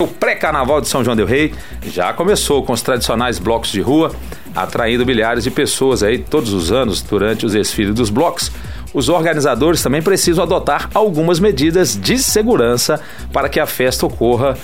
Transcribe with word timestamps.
O 0.00 0.06
pré-carnaval 0.06 0.80
de 0.80 0.88
São 0.88 1.04
João 1.04 1.14
del 1.14 1.26
Rei 1.26 1.52
já 1.82 2.10
começou 2.14 2.64
com 2.64 2.72
os 2.72 2.80
tradicionais 2.80 3.38
blocos 3.38 3.70
de 3.70 3.82
rua, 3.82 4.10
atraindo 4.56 5.04
milhares 5.04 5.44
de 5.44 5.50
pessoas 5.50 6.02
aí 6.02 6.16
todos 6.16 6.54
os 6.54 6.72
anos 6.72 7.02
durante 7.02 7.44
os 7.44 7.52
desfiles 7.52 7.94
dos 7.94 8.08
blocos. 8.08 8.50
Os 8.94 9.10
organizadores 9.10 9.82
também 9.82 10.00
precisam 10.00 10.42
adotar 10.42 10.88
algumas 10.94 11.38
medidas 11.38 12.00
de 12.00 12.18
segurança 12.18 12.98
para 13.30 13.50
que 13.50 13.60
a 13.60 13.66
festa 13.66 14.06
ocorra 14.06 14.56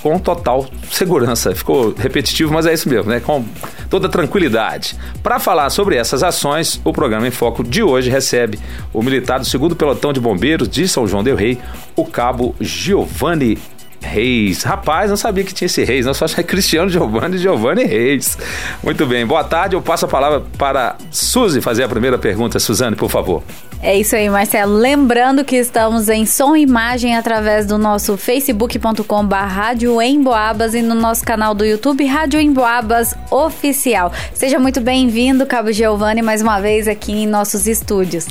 com 0.00 0.16
total 0.16 0.64
segurança. 0.92 1.52
Ficou 1.52 1.92
repetitivo, 1.92 2.54
mas 2.54 2.66
é 2.66 2.72
isso 2.72 2.88
mesmo, 2.88 3.10
né? 3.10 3.18
Com 3.18 3.44
toda 3.90 4.08
tranquilidade. 4.08 4.96
Para 5.24 5.40
falar 5.40 5.70
sobre 5.70 5.96
essas 5.96 6.22
ações, 6.22 6.80
o 6.84 6.92
programa 6.92 7.26
em 7.26 7.32
Foco 7.32 7.64
de 7.64 7.82
hoje 7.82 8.08
recebe 8.08 8.60
o 8.92 9.02
militar 9.02 9.40
do 9.40 9.44
segundo 9.44 9.74
pelotão 9.74 10.12
de 10.12 10.20
bombeiros 10.20 10.68
de 10.68 10.86
São 10.86 11.04
João 11.04 11.24
del 11.24 11.34
Rei, 11.34 11.58
o 11.96 12.04
cabo 12.04 12.54
Giovanni 12.60 13.58
Reis. 14.06 14.62
Rapaz, 14.62 15.10
não 15.10 15.16
sabia 15.16 15.44
que 15.44 15.52
tinha 15.52 15.66
esse 15.66 15.84
Reis, 15.84 16.06
não 16.06 16.14
só 16.14 16.24
achei 16.24 16.44
Cristiano 16.44 16.88
Giovanni 16.88 17.38
Giovanni 17.38 17.84
Reis. 17.84 18.38
Muito 18.82 19.04
bem, 19.06 19.26
boa 19.26 19.44
tarde. 19.44 19.74
Eu 19.74 19.82
passo 19.82 20.04
a 20.04 20.08
palavra 20.08 20.42
para 20.56 20.96
Suzy 21.10 21.60
fazer 21.60 21.82
a 21.82 21.88
primeira 21.88 22.18
pergunta. 22.18 22.58
Suzane, 22.58 22.96
por 22.96 23.10
favor. 23.10 23.42
É 23.82 23.96
isso 23.98 24.16
aí, 24.16 24.28
Marcelo. 24.28 24.74
Lembrando 24.76 25.44
que 25.44 25.56
estamos 25.56 26.08
em 26.08 26.24
som 26.24 26.56
e 26.56 26.62
imagem 26.62 27.16
através 27.16 27.66
do 27.66 27.76
nosso 27.78 28.16
facebook.com 28.16 29.26
Rádio 29.28 30.00
Emboabas 30.00 30.74
e 30.74 30.82
no 30.82 30.94
nosso 30.94 31.24
canal 31.24 31.54
do 31.54 31.64
YouTube 31.64 32.04
Rádio 32.04 32.40
Emboabas 32.40 33.14
Oficial. 33.30 34.12
Seja 34.32 34.58
muito 34.58 34.80
bem-vindo, 34.80 35.46
Cabo 35.46 35.72
Giovanni, 35.72 36.22
mais 36.22 36.42
uma 36.42 36.60
vez 36.60 36.88
aqui 36.88 37.12
em 37.12 37.26
nossos 37.26 37.66
estúdios. 37.66 38.26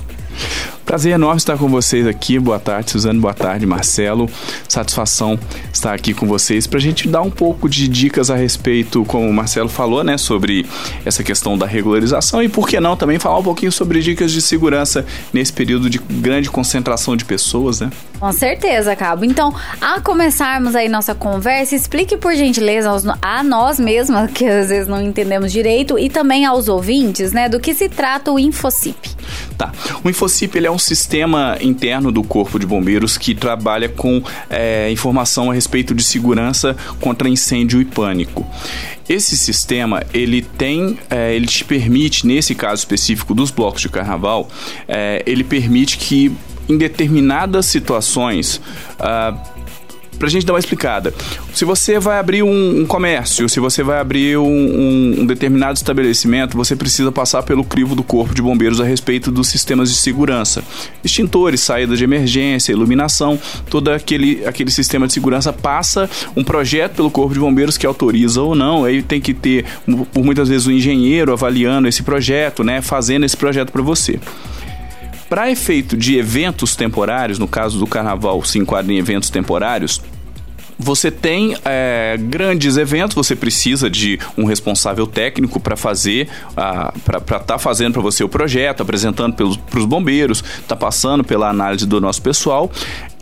Prazer 0.86 1.14
enorme 1.14 1.38
estar 1.38 1.58
com 1.58 1.68
vocês 1.68 2.06
aqui. 2.06 2.38
Boa 2.38 2.60
tarde, 2.60 2.92
Suzano. 2.92 3.20
Boa 3.20 3.34
tarde, 3.34 3.66
Marcelo. 3.66 4.30
Satisfação 4.70 5.38
estar 5.74 5.94
aqui 5.96 6.14
com 6.14 6.28
vocês 6.28 6.68
para 6.68 6.78
a 6.78 6.82
gente 6.82 7.08
dar 7.08 7.24
um 7.24 7.32
pouco 7.32 7.68
de 7.68 7.88
dicas 7.88 8.30
a 8.30 8.36
respeito, 8.36 9.04
como 9.05 9.27
o 9.27 9.34
Marcelo 9.34 9.68
falou, 9.68 10.04
né, 10.04 10.16
sobre 10.16 10.64
essa 11.04 11.24
questão 11.24 11.58
da 11.58 11.66
regularização 11.66 12.42
e, 12.44 12.48
por 12.48 12.70
que 12.70 12.80
não, 12.80 12.96
também 12.96 13.18
falar 13.18 13.40
um 13.40 13.44
pouquinho 13.44 13.72
sobre 13.72 14.00
dicas 14.00 14.32
de 14.32 14.44
segurança 14.44 15.04
nesse 15.34 15.52
período 15.52 15.90
de 15.90 15.98
grande 15.98 16.52
concentração 16.52 17.16
de 17.16 17.26
pessoas, 17.26 17.80
né? 17.80 17.90
Com 18.20 18.32
certeza, 18.32 18.96
Cabo. 18.96 19.26
Então, 19.26 19.54
a 19.82 19.99
começarmos 19.99 20.76
aí 20.76 20.88
nossa 20.88 21.13
conversa, 21.13 21.76
explique 21.76 22.18
por 22.18 22.34
gentileza 22.35 22.90
aos, 22.90 23.04
a 23.21 23.44
nós 23.44 23.80
mesmas, 23.80 24.32
que 24.34 24.46
às 24.46 24.70
vezes 24.70 24.88
não 24.88 25.02
entendemos 25.02 25.52
direito, 25.52 25.99
e 25.99 26.10
também 26.10 26.46
aos 26.46 26.68
ouvintes, 26.68 27.32
né, 27.32 27.49
do 27.49 27.60
que 27.60 27.74
se 27.74 27.90
trata 27.90 28.32
o 28.32 28.40
InfoCip. 28.40 29.16
Tá. 29.58 29.71
O 30.04 30.10
InfoCip 30.10 30.58
ele 30.58 30.68
é 30.68 30.71
um 30.71 30.77
sistema 30.77 31.58
interno 31.62 32.12
do 32.12 32.24
Corpo 32.24 32.60
de 32.60 32.66
Bombeiros 32.66 33.18
que 33.18 33.34
trabalha 33.34 33.90
com 33.90 34.21
é, 34.49 34.90
informação 34.91 35.52
a 35.52 35.54
respeito 35.54 35.93
de 35.93 36.04
segurança 36.04 36.76
contra 36.99 37.27
incêndio 37.27 37.82
e 37.82 37.86
pânico. 37.86 38.46
Esse 39.08 39.38
sistema 39.38 40.04
ele 40.13 40.41
tem, 40.41 40.98
é, 41.10 41.36
ele 41.36 41.46
te 41.46 41.63
permite, 41.63 42.26
nesse 42.26 42.55
caso 42.55 42.80
específico 42.80 43.34
dos 43.34 43.52
blocos 43.52 43.82
de 43.82 43.90
carnaval, 43.90 44.49
é, 44.88 45.21
ele 45.26 45.43
permite 45.43 45.98
que 45.98 46.36
em 46.68 46.77
determinadas 46.77 47.66
situações 47.66 48.62
uh, 48.99 49.55
pra 50.16 50.30
gente 50.30 50.46
dar 50.46 50.54
uma 50.54 50.60
explicada. 50.60 51.13
Se 51.54 51.63
você 51.66 51.99
vai 51.99 52.20
abrir 52.20 52.44
um, 52.44 52.82
um 52.82 52.85
comércio, 52.85 53.48
se 53.48 53.60
você 53.60 53.84
vai 53.84 53.99
abrir 53.99 54.38
um, 54.38 54.46
um, 54.46 55.16
um, 55.21 55.26
determinado 55.26 55.77
estabelecimento, 55.77 56.58
você 56.58 56.76
precisa 56.76 57.12
passar 57.12 57.43
pelo 57.43 57.63
crivo 57.63 57.96
do 57.96 58.04
Corpo 58.04 58.34
de 58.34 58.41
Bombeiros 58.41 58.82
a 58.82 58.84
respeito 58.84 59.32
dos 59.32 59.48
sistemas 59.48 59.90
de 59.90 59.98
segurança. 59.98 60.63
Extintores, 61.04 61.62
saída 61.62 61.96
de 61.96 62.04
emergência, 62.04 62.71
iluminação, 62.71 63.40
todo 63.70 63.90
aquele, 63.90 64.46
aquele 64.46 64.72
sistema 64.72 65.08
de 65.08 65.13
segurança 65.13 65.53
passa 65.53 66.09
um 66.36 66.44
projeto 66.44 66.96
pelo 66.96 67.12
Corpo 67.12 67.34
de 67.34 67.40
Bombeiros 67.40 67.78
que 67.78 67.86
autoriza 67.86 68.41
ou 68.41 68.56
não. 68.56 68.86
Aí 68.86 69.02
tem 69.02 69.22
que 69.22 69.34
ter, 69.34 69.66
por 70.12 70.24
muitas 70.24 70.50
vezes, 70.50 70.68
um 70.68 70.72
engenheiro 70.72 71.31
avaliando 71.31 71.88
esse 71.88 72.03
projeto, 72.03 72.64
né, 72.64 72.82
fazendo 72.82 73.26
esse 73.26 73.38
projeto 73.38 73.72
para 73.72 73.82
você. 73.82 74.20
Para 75.30 75.50
efeito 75.50 75.97
de 75.97 76.18
eventos 76.18 76.75
temporários, 76.75 77.40
no 77.40 77.47
caso 77.47 77.80
do 77.80 77.88
carnaval 77.88 78.44
se 78.44 78.59
enquadra 78.59 78.94
em 78.94 78.97
eventos 78.97 79.30
temporários, 79.30 80.02
você 80.78 81.09
tem 81.09 81.56
é, 81.63 82.18
grandes 82.19 82.75
eventos, 82.78 83.16
você 83.16 83.35
precisa 83.35 83.90
de 83.90 84.19
um 84.38 84.46
responsável 84.46 85.08
técnico 85.08 85.59
para 85.59 85.78
fazer, 85.78 86.28
para 86.53 87.18
estar 87.18 87.40
tá 87.40 87.58
fazendo 87.58 87.94
para 87.94 88.02
você 88.02 88.24
o 88.24 88.30
projeto, 88.30 88.81
apresentando 88.81 89.34
para 89.34 89.80
os 89.80 89.85
bombeiros, 89.85 90.44
está 90.59 90.75
passando 90.75 91.24
pela 91.24 91.50
análise 91.50 91.85
do 91.85 92.02
nosso 92.02 92.22
pessoal. 92.22 92.69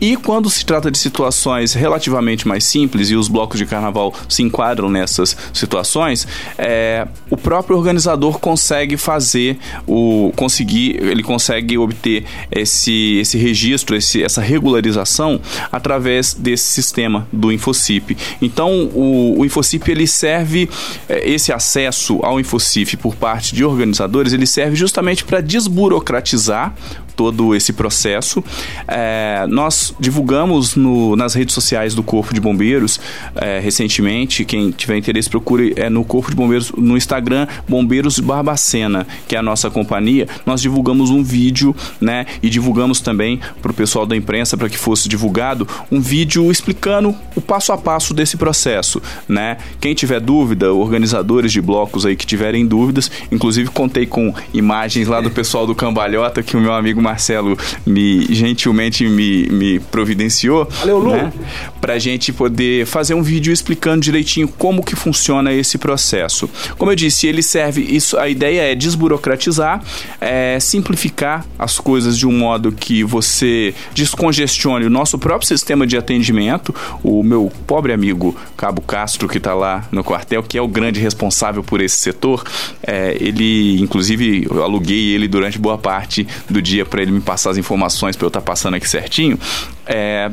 E 0.04 0.18
quando 0.18 0.50
se 0.50 0.66
trata 0.66 0.90
de 0.90 0.98
situações 0.98 1.72
relativamente 1.72 2.46
mais 2.46 2.64
simples 2.64 3.08
e 3.08 3.16
os 3.16 3.26
blocos 3.26 3.58
de 3.58 3.64
carnaval 3.64 4.12
se 4.28 4.42
enquadram 4.42 4.90
nessas 4.90 5.34
situações, 5.50 6.28
é, 6.58 7.08
o 7.30 7.38
próprio 7.38 7.78
organizador 7.78 8.38
consegue 8.38 8.98
fazer 8.98 9.58
o 9.86 10.30
conseguir, 10.36 11.02
ele 11.02 11.22
consegue 11.22 11.78
obter 11.78 12.26
esse, 12.50 13.16
esse 13.16 13.38
registro, 13.38 13.96
esse, 13.96 14.22
essa 14.22 14.42
regularização 14.42 15.40
através 15.72 16.34
desse 16.34 16.66
sistema 16.66 17.26
do 17.32 17.50
InfoCip. 17.50 18.14
Então, 18.42 18.90
o, 18.92 19.38
o 19.38 19.44
InfoCip 19.46 19.90
ele 19.90 20.06
serve 20.06 20.68
é, 21.08 21.26
esse 21.26 21.50
acesso 21.50 22.20
ao 22.22 22.38
InfoCip 22.38 22.98
por 22.98 23.16
parte 23.16 23.54
de 23.54 23.64
organizadores, 23.64 24.34
ele 24.34 24.46
serve 24.46 24.76
justamente 24.76 25.24
para 25.24 25.40
desburocratizar 25.40 26.74
todo 27.16 27.54
esse 27.54 27.72
processo. 27.72 28.42
É, 28.86 29.46
nós 29.48 29.94
divulgamos 29.98 30.76
no, 30.76 31.16
nas 31.16 31.34
redes 31.34 31.54
sociais 31.54 31.94
do 31.94 32.02
Corpo 32.02 32.34
de 32.34 32.40
Bombeiros 32.40 33.00
é, 33.34 33.60
recentemente. 33.60 34.44
Quem 34.44 34.70
tiver 34.70 34.96
interesse, 34.96 35.28
procure 35.28 35.72
é, 35.76 35.88
no 35.88 36.04
Corpo 36.04 36.30
de 36.30 36.36
Bombeiros 36.36 36.72
no 36.72 36.96
Instagram 36.96 37.46
Bombeiros 37.68 38.18
Barbacena, 38.18 39.06
que 39.26 39.36
é 39.36 39.38
a 39.38 39.42
nossa 39.42 39.70
companhia. 39.70 40.28
Nós 40.44 40.60
divulgamos 40.60 41.10
um 41.10 41.22
vídeo, 41.22 41.74
né? 42.00 42.26
E 42.42 42.50
divulgamos 42.50 43.00
também 43.00 43.40
para 43.62 43.70
o 43.70 43.74
pessoal 43.74 44.06
da 44.06 44.16
imprensa 44.16 44.56
para 44.56 44.68
que 44.68 44.78
fosse 44.78 45.08
divulgado 45.08 45.66
um 45.90 46.00
vídeo 46.00 46.50
explicando 46.50 47.14
o 47.34 47.40
passo 47.40 47.72
a 47.72 47.78
passo 47.78 48.14
desse 48.14 48.36
processo, 48.36 49.00
né? 49.28 49.56
Quem 49.80 49.94
tiver 49.94 50.20
dúvida, 50.20 50.72
organizadores 50.72 51.52
de 51.52 51.60
blocos 51.60 52.06
aí 52.06 52.16
que 52.16 52.26
tiverem 52.26 52.66
dúvidas, 52.66 53.10
inclusive 53.30 53.70
contei 53.70 54.06
com 54.06 54.34
imagens 54.52 55.08
lá 55.08 55.20
do 55.20 55.30
pessoal 55.30 55.66
do 55.66 55.74
Cambalhota 55.74 56.42
que 56.42 56.56
o 56.56 56.60
meu 56.60 56.72
amigo 56.72 57.00
Marcelo 57.04 57.56
me 57.86 58.26
gentilmente 58.34 59.06
me, 59.08 59.46
me 59.48 59.78
providenciou. 59.78 60.66
Valeu, 60.80 60.98
Lu. 60.98 61.12
Né, 61.12 61.32
pra 61.80 61.98
gente 61.98 62.32
poder 62.32 62.86
fazer 62.86 63.14
um 63.14 63.22
vídeo 63.22 63.52
explicando 63.52 64.00
direitinho 64.00 64.48
como 64.48 64.82
que 64.82 64.96
funciona 64.96 65.52
esse 65.52 65.76
processo. 65.76 66.48
Como 66.78 66.90
eu 66.90 66.96
disse, 66.96 67.26
ele 67.26 67.42
serve, 67.42 67.82
isso, 67.82 68.18
a 68.18 68.28
ideia 68.28 68.72
é 68.72 68.74
desburocratizar, 68.74 69.82
é, 70.20 70.58
simplificar 70.58 71.44
as 71.58 71.78
coisas 71.78 72.16
de 72.16 72.26
um 72.26 72.32
modo 72.32 72.72
que 72.72 73.04
você 73.04 73.74
descongestione 73.94 74.86
o 74.86 74.90
nosso 74.90 75.18
próprio 75.18 75.46
sistema 75.46 75.86
de 75.86 75.96
atendimento. 75.96 76.74
O 77.02 77.22
meu 77.22 77.52
pobre 77.66 77.92
amigo 77.92 78.34
Cabo 78.56 78.80
Castro, 78.80 79.28
que 79.28 79.38
está 79.38 79.54
lá 79.54 79.86
no 79.92 80.02
quartel, 80.02 80.42
que 80.42 80.56
é 80.56 80.62
o 80.62 80.68
grande 80.68 81.00
responsável 81.00 81.62
por 81.62 81.80
esse 81.80 81.96
setor, 81.96 82.44
é, 82.82 83.16
ele, 83.20 83.80
inclusive, 83.80 84.46
eu 84.50 84.62
aluguei 84.62 85.14
ele 85.14 85.28
durante 85.28 85.58
boa 85.58 85.76
parte 85.76 86.26
do 86.48 86.62
dia 86.62 86.84
para 86.94 87.02
ele 87.02 87.10
me 87.10 87.20
passar 87.20 87.50
as 87.50 87.56
informações 87.56 88.14
para 88.14 88.24
eu 88.24 88.28
estar 88.28 88.40
tá 88.40 88.46
passando 88.46 88.74
aqui 88.74 88.88
certinho, 88.88 89.36
é, 89.84 90.30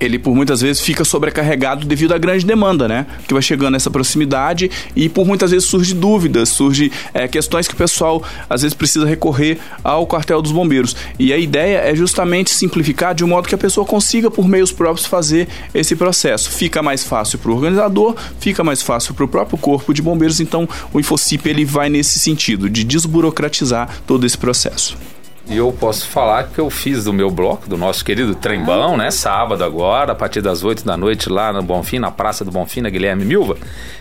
ele 0.00 0.18
por 0.18 0.34
muitas 0.34 0.62
vezes 0.62 0.80
fica 0.80 1.04
sobrecarregado 1.04 1.86
devido 1.86 2.14
à 2.14 2.18
grande 2.18 2.46
demanda, 2.46 2.88
né? 2.88 3.06
Que 3.28 3.34
vai 3.34 3.42
chegando 3.42 3.72
nessa 3.72 3.90
proximidade 3.90 4.70
e 4.96 5.06
por 5.06 5.26
muitas 5.26 5.50
vezes 5.50 5.68
surge 5.68 5.92
dúvidas, 5.92 6.48
surge 6.48 6.90
é, 7.12 7.28
questões 7.28 7.68
que 7.68 7.74
o 7.74 7.76
pessoal 7.76 8.24
às 8.48 8.62
vezes 8.62 8.72
precisa 8.72 9.04
recorrer 9.04 9.58
ao 9.84 10.06
quartel 10.06 10.40
dos 10.40 10.50
bombeiros. 10.50 10.96
E 11.18 11.30
a 11.30 11.36
ideia 11.36 11.80
é 11.80 11.94
justamente 11.94 12.48
simplificar 12.50 13.14
de 13.14 13.22
um 13.22 13.28
modo 13.28 13.46
que 13.46 13.54
a 13.54 13.58
pessoa 13.58 13.86
consiga 13.86 14.30
por 14.30 14.48
meios 14.48 14.72
próprios 14.72 15.06
fazer 15.06 15.46
esse 15.74 15.94
processo. 15.94 16.50
Fica 16.50 16.82
mais 16.82 17.04
fácil 17.04 17.38
para 17.38 17.50
o 17.50 17.54
organizador, 17.54 18.16
fica 18.38 18.64
mais 18.64 18.80
fácil 18.80 19.12
para 19.12 19.26
o 19.26 19.28
próprio 19.28 19.58
corpo 19.58 19.92
de 19.92 20.00
bombeiros. 20.00 20.40
Então 20.40 20.66
o 20.90 20.98
InfoCip 20.98 21.46
ele 21.46 21.66
vai 21.66 21.90
nesse 21.90 22.18
sentido 22.18 22.70
de 22.70 22.82
desburocratizar 22.82 23.90
todo 24.06 24.24
esse 24.24 24.38
processo. 24.38 24.96
E 25.50 25.56
eu 25.56 25.72
posso 25.72 26.06
falar 26.06 26.44
que 26.44 26.60
eu 26.60 26.70
fiz 26.70 27.02
do 27.02 27.12
meu 27.12 27.28
bloco, 27.28 27.68
do 27.68 27.76
nosso 27.76 28.04
querido 28.04 28.36
Trembão, 28.36 28.96
né? 28.96 29.10
Sábado 29.10 29.64
agora, 29.64 30.12
a 30.12 30.14
partir 30.14 30.40
das 30.40 30.62
8 30.62 30.84
da 30.84 30.96
noite 30.96 31.28
lá 31.28 31.52
no 31.52 31.60
Bonfim, 31.60 31.98
na 31.98 32.08
Praça 32.08 32.44
do 32.44 32.52
Bonfim, 32.52 32.82
na 32.82 32.88
Guilherme 32.88 33.24
Milva. 33.24 33.56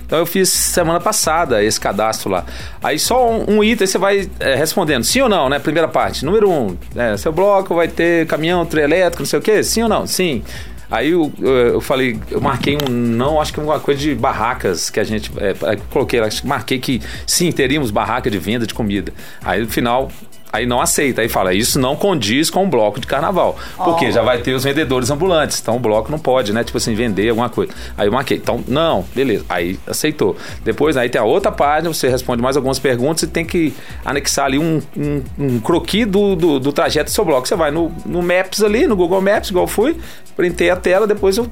Então 0.05 0.19
eu 0.19 0.27
fiz 0.27 0.49
semana 0.49 0.99
passada 0.99 1.63
esse 1.63 1.79
cadastro 1.79 2.29
lá. 2.29 2.45
Aí 2.83 2.99
só 2.99 3.27
um, 3.27 3.57
um 3.57 3.63
item 3.63 3.87
você 3.87 3.97
vai 3.97 4.29
é, 4.39 4.53
respondendo, 4.53 5.03
sim 5.03 5.21
ou 5.21 5.29
não, 5.29 5.49
né? 5.49 5.57
Primeira 5.57 5.87
parte. 5.87 6.23
Número 6.23 6.51
um, 6.51 6.77
é, 6.95 7.17
seu 7.17 7.31
bloco 7.31 7.73
vai 7.73 7.87
ter 7.87 8.27
caminhão, 8.27 8.63
trio 8.63 8.83
elétrico, 8.83 9.23
não 9.23 9.27
sei 9.27 9.39
o 9.39 9.41
quê? 9.41 9.63
Sim 9.63 9.81
ou 9.81 9.89
não? 9.89 10.05
Sim. 10.05 10.43
Aí 10.91 11.11
eu, 11.11 11.31
eu, 11.39 11.81
falei, 11.81 12.19
eu 12.29 12.41
marquei 12.41 12.75
um 12.75 12.91
não, 12.91 13.41
acho 13.41 13.53
que 13.53 13.59
uma 13.59 13.79
coisa 13.79 13.99
de 13.99 14.13
barracas 14.13 14.91
que 14.91 14.99
a 14.99 15.03
gente. 15.03 15.31
É, 15.37 15.53
coloquei, 15.89 16.19
acho 16.19 16.41
que 16.43 16.47
marquei 16.47 16.77
que 16.77 17.01
sim, 17.25 17.51
teríamos 17.51 17.89
barraca 17.89 18.29
de 18.29 18.37
venda 18.37 18.67
de 18.67 18.73
comida. 18.73 19.11
Aí 19.43 19.61
no 19.61 19.67
final 19.67 20.11
aí 20.51 20.65
não 20.65 20.81
aceita, 20.81 21.21
aí 21.21 21.29
fala, 21.29 21.53
isso 21.53 21.79
não 21.79 21.95
condiz 21.95 22.49
com 22.49 22.63
o 22.63 22.67
bloco 22.67 22.99
de 22.99 23.07
carnaval. 23.07 23.57
Porque 23.77 24.07
oh. 24.07 24.11
já 24.11 24.21
vai 24.21 24.39
ter 24.39 24.53
os 24.53 24.63
vendedores 24.63 25.09
ambulantes, 25.09 25.59
então 25.61 25.75
o 25.75 25.79
bloco 25.79 26.11
não 26.11 26.19
pode, 26.19 26.51
né? 26.51 26.63
Tipo 26.63 26.77
assim, 26.77 26.95
vender 26.95 27.29
alguma 27.29 27.49
coisa. 27.49 27.71
Aí 27.97 28.07
eu 28.07 28.11
marquei, 28.11 28.37
então, 28.37 28.63
não, 28.67 29.05
beleza. 29.15 29.45
Aí 29.47 29.79
aceitou. 29.87 30.35
Depois, 30.63 30.97
aí 30.97 31.09
tem 31.09 31.21
a 31.21 31.23
outra 31.23 31.51
página, 31.51 31.93
você 31.93 32.09
responde 32.09 32.41
mais 32.41 32.57
algumas 32.57 32.79
perguntas 32.79 33.23
e 33.23 33.27
tem 33.27 33.45
que 33.45 33.73
anexar 34.03 34.45
ali 34.45 34.57
um, 34.57 34.81
um, 34.97 35.23
um 35.37 35.59
croqui 35.59 36.05
do, 36.05 36.35
do, 36.35 36.59
do, 36.59 36.73
trajeto 36.73 37.11
do 37.11 37.13
seu 37.13 37.23
bloco. 37.23 37.47
Você 37.47 37.55
vai 37.55 37.71
no, 37.71 37.91
no 38.05 38.21
Maps 38.21 38.63
ali, 38.63 38.87
no 38.87 38.95
Google 38.95 39.21
Maps, 39.21 39.49
igual 39.49 39.65
eu 39.65 39.69
fui, 39.69 39.97
printei 40.35 40.69
a 40.69 40.75
tela, 40.75 41.05
depois 41.05 41.37
eu 41.37 41.49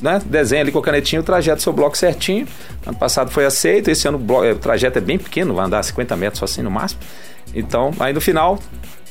né, 0.00 0.20
desenha 0.24 0.62
ali 0.62 0.70
com 0.70 0.78
a 0.78 0.82
canetinha 0.82 1.20
o 1.20 1.24
trajeto 1.24 1.56
do 1.56 1.62
seu 1.62 1.72
bloco 1.72 1.96
certinho. 1.96 2.46
Ano 2.86 2.96
passado 2.96 3.30
foi 3.30 3.44
aceito, 3.44 3.90
esse 3.90 4.06
ano 4.06 4.16
o, 4.16 4.20
bloco, 4.20 4.46
o 4.46 4.54
trajeto 4.54 4.98
é 4.98 5.00
bem 5.00 5.18
pequeno, 5.18 5.54
vai 5.54 5.66
andar 5.66 5.82
50 5.82 6.16
metros 6.16 6.38
só 6.38 6.44
assim 6.44 6.62
no 6.62 6.70
máximo. 6.70 7.00
Então, 7.54 7.92
aí 7.98 8.12
no 8.12 8.20
final, 8.20 8.58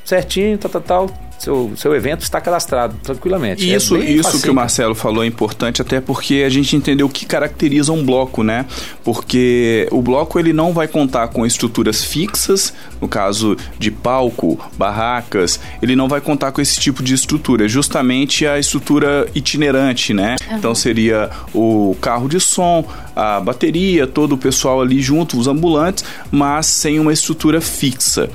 certinho, 0.07 0.57
tal, 0.57 0.71
tal, 0.71 0.81
tal, 0.81 1.09
seu, 1.37 1.71
seu 1.75 1.93
evento 1.93 2.21
está 2.21 2.39
cadastrado 2.39 2.95
tranquilamente. 3.03 3.69
É 3.69 3.75
isso, 3.75 3.95
é 3.97 4.05
isso 4.05 4.41
que 4.41 4.49
o 4.49 4.53
Marcelo 4.53 4.95
falou 4.95 5.23
é 5.23 5.27
importante, 5.27 5.81
até 5.81 5.99
porque 5.99 6.43
a 6.45 6.49
gente 6.49 6.75
entendeu 6.75 7.07
o 7.07 7.09
que 7.09 7.25
caracteriza 7.25 7.91
um 7.91 8.03
bloco, 8.03 8.41
né? 8.41 8.65
Porque 9.03 9.85
o 9.91 10.01
bloco 10.01 10.39
ele 10.39 10.53
não 10.53 10.71
vai 10.73 10.87
contar 10.87 11.27
com 11.27 11.45
estruturas 11.45 12.03
fixas, 12.03 12.73
no 13.01 13.07
caso 13.07 13.57
de 13.77 13.91
palco, 13.91 14.57
barracas, 14.77 15.59
ele 15.81 15.95
não 15.95 16.07
vai 16.07 16.21
contar 16.21 16.53
com 16.53 16.61
esse 16.61 16.79
tipo 16.79 17.03
de 17.03 17.13
estrutura, 17.13 17.65
é 17.65 17.67
justamente 17.67 18.47
a 18.47 18.57
estrutura 18.57 19.27
itinerante, 19.35 20.13
né? 20.13 20.37
Uhum. 20.49 20.57
Então 20.57 20.73
seria 20.73 21.29
o 21.53 21.97
carro 21.99 22.29
de 22.29 22.39
som, 22.39 22.85
a 23.13 23.39
bateria, 23.39 24.07
todo 24.07 24.33
o 24.33 24.37
pessoal 24.37 24.81
ali 24.81 25.01
junto, 25.01 25.37
os 25.37 25.47
ambulantes, 25.47 26.05
mas 26.31 26.65
sem 26.67 26.97
uma 26.99 27.11
estrutura 27.11 27.59
fixa. 27.59 28.29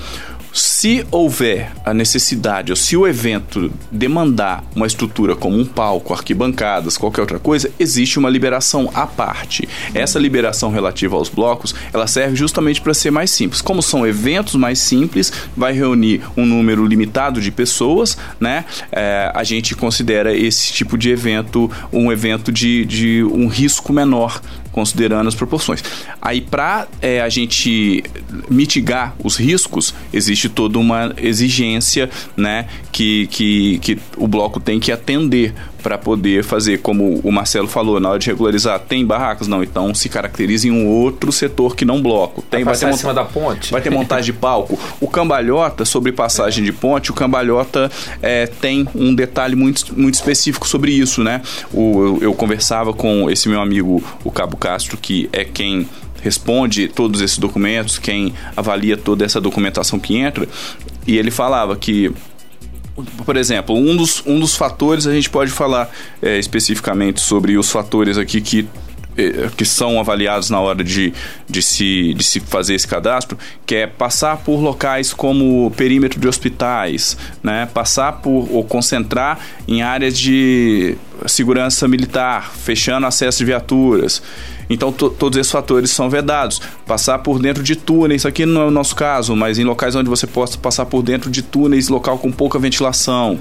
Se 0.52 1.06
houver 1.10 1.72
a 1.84 1.94
necessidade, 1.94 2.72
ou 2.72 2.76
se 2.76 2.96
o 2.96 3.06
evento 3.06 3.72
demandar 3.90 4.62
uma 4.76 4.86
estrutura 4.86 5.34
como 5.34 5.58
um 5.58 5.64
palco, 5.64 6.12
arquibancadas, 6.12 6.98
qualquer 6.98 7.22
outra 7.22 7.38
coisa, 7.38 7.70
existe 7.78 8.18
uma 8.18 8.28
liberação 8.28 8.90
à 8.94 9.06
parte. 9.06 9.66
Essa 9.94 10.18
liberação 10.18 10.70
relativa 10.70 11.16
aos 11.16 11.30
blocos, 11.30 11.74
ela 11.92 12.06
serve 12.06 12.36
justamente 12.36 12.82
para 12.82 12.92
ser 12.92 13.10
mais 13.10 13.30
simples. 13.30 13.62
Como 13.62 13.82
são 13.82 14.06
eventos 14.06 14.54
mais 14.54 14.78
simples, 14.78 15.32
vai 15.56 15.72
reunir 15.72 16.20
um 16.36 16.44
número 16.44 16.84
limitado 16.84 17.40
de 17.40 17.50
pessoas, 17.50 18.18
né? 18.38 18.66
É, 18.90 19.32
a 19.34 19.44
gente 19.44 19.74
considera 19.74 20.36
esse 20.36 20.72
tipo 20.72 20.98
de 20.98 21.10
evento 21.10 21.70
um 21.90 22.12
evento 22.12 22.52
de, 22.52 22.84
de 22.84 23.24
um 23.24 23.46
risco 23.46 23.92
menor 23.92 24.40
considerando 24.72 25.28
as 25.28 25.34
proporções. 25.34 25.84
Aí, 26.20 26.40
para 26.40 26.88
é, 27.00 27.20
a 27.20 27.28
gente 27.28 28.02
mitigar 28.50 29.14
os 29.22 29.36
riscos, 29.36 29.94
existe 30.12 30.48
toda 30.48 30.78
uma 30.78 31.14
exigência 31.16 32.10
né, 32.36 32.66
que, 32.90 33.26
que, 33.28 33.78
que 33.78 33.98
o 34.16 34.26
bloco 34.26 34.58
tem 34.58 34.80
que 34.80 34.90
atender 34.90 35.54
para 35.82 35.98
poder 35.98 36.44
fazer, 36.44 36.78
como 36.78 37.20
o 37.22 37.32
Marcelo 37.32 37.68
falou, 37.68 37.98
na 37.98 38.10
hora 38.10 38.18
de 38.18 38.28
regularizar, 38.28 38.78
tem 38.80 39.04
barracas? 39.04 39.48
Não, 39.48 39.62
então 39.62 39.94
se 39.94 40.08
caracteriza 40.08 40.68
em 40.68 40.70
um 40.70 40.86
outro 40.86 41.32
setor 41.32 41.74
que 41.74 41.84
não 41.84 42.00
bloco. 42.00 42.42
Tem, 42.42 42.64
vai, 42.64 42.74
vai 42.74 42.80
ter 42.80 42.86
monta... 42.86 42.98
cima 42.98 43.14
da 43.14 43.24
ponte? 43.24 43.72
Vai 43.72 43.80
ter 43.80 43.90
montagem 43.90 44.32
de 44.32 44.38
palco. 44.38 44.78
O 45.00 45.08
cambalhota, 45.08 45.84
sobre 45.84 46.12
passagem 46.12 46.64
de 46.64 46.72
ponte, 46.72 47.10
o 47.10 47.14
cambalhota 47.14 47.90
é, 48.22 48.46
tem 48.46 48.86
um 48.94 49.14
detalhe 49.14 49.56
muito, 49.56 49.98
muito 49.98 50.14
específico 50.14 50.66
sobre 50.66 50.92
isso, 50.92 51.22
né? 51.22 51.42
O, 51.72 52.02
eu, 52.02 52.18
eu 52.22 52.34
conversava 52.34 52.92
com 52.92 53.30
esse 53.30 53.48
meu 53.48 53.60
amigo, 53.60 54.02
o 54.24 54.30
Cabo 54.30 54.56
Castro, 54.56 54.96
que 54.96 55.28
é 55.32 55.44
quem 55.44 55.88
responde 56.22 56.86
todos 56.86 57.20
esses 57.20 57.36
documentos, 57.36 57.98
quem 57.98 58.32
avalia 58.56 58.96
toda 58.96 59.24
essa 59.24 59.40
documentação 59.40 59.98
que 59.98 60.16
entra, 60.16 60.48
e 61.06 61.18
ele 61.18 61.32
falava 61.32 61.74
que 61.76 62.12
por 63.24 63.36
exemplo, 63.36 63.74
um 63.74 63.96
dos, 63.96 64.22
um 64.26 64.38
dos 64.38 64.54
fatores 64.54 65.06
a 65.06 65.12
gente 65.12 65.30
pode 65.30 65.50
falar 65.50 65.90
é, 66.20 66.38
especificamente 66.38 67.20
sobre 67.20 67.56
os 67.56 67.70
fatores 67.70 68.18
aqui 68.18 68.40
que 68.40 68.68
é, 69.16 69.50
que 69.54 69.64
são 69.66 70.00
avaliados 70.00 70.48
na 70.48 70.58
hora 70.58 70.82
de, 70.82 71.12
de, 71.46 71.60
se, 71.60 72.14
de 72.14 72.24
se 72.24 72.40
fazer 72.40 72.74
esse 72.74 72.88
cadastro, 72.88 73.36
que 73.66 73.74
é 73.74 73.86
passar 73.86 74.38
por 74.38 74.58
locais 74.58 75.12
como 75.12 75.70
perímetro 75.72 76.18
de 76.18 76.26
hospitais, 76.26 77.16
né? 77.42 77.68
passar 77.74 78.22
por 78.22 78.48
ou 78.50 78.64
concentrar 78.64 79.38
em 79.68 79.82
áreas 79.82 80.18
de 80.18 80.96
segurança 81.26 81.86
militar, 81.86 82.52
fechando 82.54 83.06
acesso 83.06 83.38
de 83.40 83.44
viaturas. 83.44 84.22
Então, 84.72 84.92
todos 84.92 85.38
esses 85.38 85.52
fatores 85.52 85.90
são 85.90 86.08
vedados. 86.08 86.60
Passar 86.86 87.18
por 87.18 87.38
dentro 87.38 87.62
de 87.62 87.76
túneis, 87.76 88.24
aqui 88.26 88.46
não 88.46 88.62
é 88.62 88.66
o 88.66 88.70
nosso 88.70 88.94
caso, 88.96 89.36
mas 89.36 89.58
em 89.58 89.64
locais 89.64 89.94
onde 89.94 90.08
você 90.08 90.26
possa 90.26 90.58
passar 90.58 90.86
por 90.86 91.02
dentro 91.02 91.30
de 91.30 91.42
túneis, 91.42 91.88
local 91.88 92.18
com 92.18 92.30
pouca 92.30 92.58
ventilação. 92.58 93.38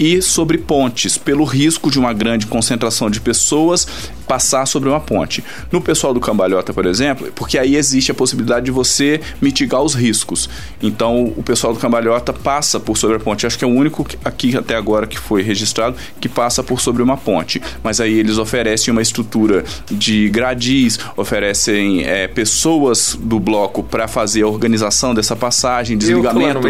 E 0.00 0.22
sobre 0.22 0.56
pontes, 0.56 1.18
pelo 1.18 1.44
risco 1.44 1.90
de 1.90 1.98
uma 1.98 2.14
grande 2.14 2.46
concentração 2.46 3.10
de 3.10 3.20
pessoas 3.20 3.86
passar 4.26 4.64
sobre 4.64 4.88
uma 4.88 5.00
ponte. 5.00 5.44
No 5.70 5.80
pessoal 5.80 6.14
do 6.14 6.20
cambalhota, 6.20 6.72
por 6.72 6.86
exemplo, 6.86 7.30
porque 7.34 7.58
aí 7.58 7.76
existe 7.76 8.10
a 8.10 8.14
possibilidade 8.14 8.64
de 8.64 8.70
você 8.70 9.20
mitigar 9.42 9.82
os 9.82 9.92
riscos. 9.92 10.48
Então, 10.80 11.34
o 11.36 11.42
pessoal 11.42 11.74
do 11.74 11.80
cambalhota 11.80 12.32
passa 12.32 12.80
por 12.80 12.96
sobre 12.96 13.16
a 13.16 13.20
ponte. 13.20 13.46
Acho 13.46 13.58
que 13.58 13.64
é 13.64 13.68
o 13.68 13.70
único 13.70 14.06
aqui 14.24 14.56
até 14.56 14.74
agora 14.74 15.06
que 15.06 15.18
foi 15.18 15.42
registrado 15.42 15.96
que 16.18 16.28
passa 16.28 16.62
por 16.62 16.80
sobre 16.80 17.02
uma 17.02 17.16
ponte. 17.18 17.60
Mas 17.82 18.00
aí 18.00 18.20
eles 18.20 18.38
oferecem 18.38 18.92
uma 18.92 19.02
estrutura 19.02 19.64
de 19.90 20.30
gradis, 20.30 20.98
oferecem 21.14 22.04
é, 22.04 22.26
pessoas 22.26 23.18
do 23.20 23.38
bloco 23.38 23.82
para 23.82 24.08
fazer 24.08 24.44
a 24.44 24.46
organização 24.46 25.12
dessa 25.12 25.36
passagem, 25.36 25.98
desligamento, 25.98 26.60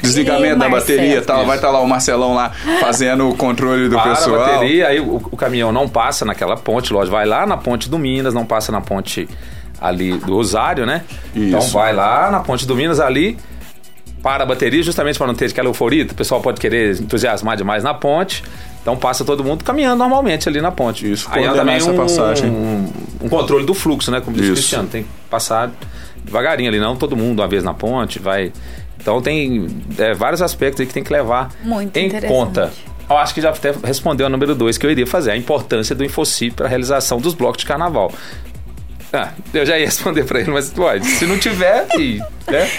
desligamento 0.00 0.60
da 0.60 0.68
bateria, 0.68 1.20
tal. 1.20 1.44
Vai 1.44 1.56
estar 1.56 1.68
tá 1.68 1.72
lá 1.74 1.80
o 1.80 1.88
Marcelão 1.88 2.34
lá 2.34 2.52
fazendo 2.78 3.28
o 3.28 3.36
controle 3.36 3.88
do 3.88 3.96
Para 3.96 4.14
pessoal. 4.14 4.42
A 4.42 4.46
bateria, 4.46 4.88
aí 4.88 5.00
o, 5.00 5.16
o 5.16 5.36
caminhão 5.36 5.72
não 5.72 5.88
passa 5.88 6.24
naquela 6.24 6.56
ponte, 6.56 6.92
vai 6.92 7.26
lá 7.26 7.46
na 7.46 7.56
ponte 7.56 7.88
do 7.88 7.98
Minas, 7.98 8.34
não 8.34 8.44
passa 8.44 8.70
na 8.70 8.80
ponte 8.80 9.28
ali 9.80 10.12
do 10.12 10.34
Rosário, 10.34 10.84
né? 10.86 11.02
Isso. 11.34 11.46
Então 11.46 11.60
vai 11.68 11.92
lá 11.92 12.30
na 12.30 12.40
ponte 12.40 12.66
do 12.66 12.76
Minas 12.76 13.00
ali, 13.00 13.36
para 14.22 14.44
a 14.44 14.46
bateria, 14.46 14.82
justamente 14.82 15.16
para 15.18 15.26
não 15.26 15.34
ter 15.34 15.46
aquela 15.46 15.68
euforia. 15.68 16.04
O 16.04 16.14
pessoal 16.14 16.40
pode 16.40 16.60
querer 16.60 17.00
entusiasmar 17.00 17.56
demais 17.56 17.82
na 17.82 17.94
ponte. 17.94 18.44
Então 18.82 18.96
passa 18.96 19.24
todo 19.24 19.44
mundo 19.44 19.62
caminhando 19.62 19.96
normalmente 19.96 20.48
ali 20.48 20.60
na 20.60 20.70
ponte. 20.70 21.10
Isso, 21.10 21.28
Aí 21.30 21.44
também 21.44 21.76
essa 21.76 21.90
um, 21.90 21.96
passagem. 21.96 22.50
Um, 22.50 22.90
um, 23.22 23.28
controle 23.28 23.64
do 23.64 23.74
fluxo, 23.74 24.10
né? 24.10 24.20
Como 24.20 24.36
disse 24.36 24.50
o 24.50 24.54
Cristiano. 24.54 24.88
Tem 24.88 25.02
que 25.02 25.08
passar 25.28 25.70
devagarinho 26.24 26.68
ali, 26.68 26.78
não 26.78 26.96
todo 26.96 27.16
mundo 27.16 27.40
uma 27.40 27.48
vez 27.48 27.64
na 27.64 27.74
ponte, 27.74 28.18
vai. 28.18 28.52
Então 29.00 29.20
tem 29.22 29.66
é, 29.98 30.14
vários 30.14 30.42
aspectos 30.42 30.80
aí 30.80 30.86
que 30.86 30.92
tem 30.92 31.02
que 31.02 31.12
levar 31.12 31.50
Muito 31.62 31.96
em 31.96 32.10
conta 32.22 32.70
eu 33.10 33.18
acho 33.18 33.34
que 33.34 33.40
já 33.40 33.50
até 33.50 33.72
respondeu 33.82 34.28
o 34.28 34.30
número 34.30 34.54
2 34.54 34.78
que 34.78 34.86
eu 34.86 34.90
iria 34.90 35.06
fazer, 35.06 35.32
a 35.32 35.36
importância 35.36 35.96
do 35.96 36.04
Infocip 36.04 36.54
para 36.54 36.66
a 36.66 36.68
realização 36.68 37.18
dos 37.18 37.34
blocos 37.34 37.60
de 37.60 37.66
carnaval. 37.66 38.12
Ah, 39.12 39.32
eu 39.52 39.66
já 39.66 39.76
ia 39.76 39.86
responder 39.86 40.24
para 40.24 40.40
ele, 40.40 40.52
mas 40.52 40.70
pode. 40.70 41.04
Se 41.04 41.26
não 41.26 41.36
tiver, 41.36 41.88
e, 41.98 42.20
né? 42.48 42.70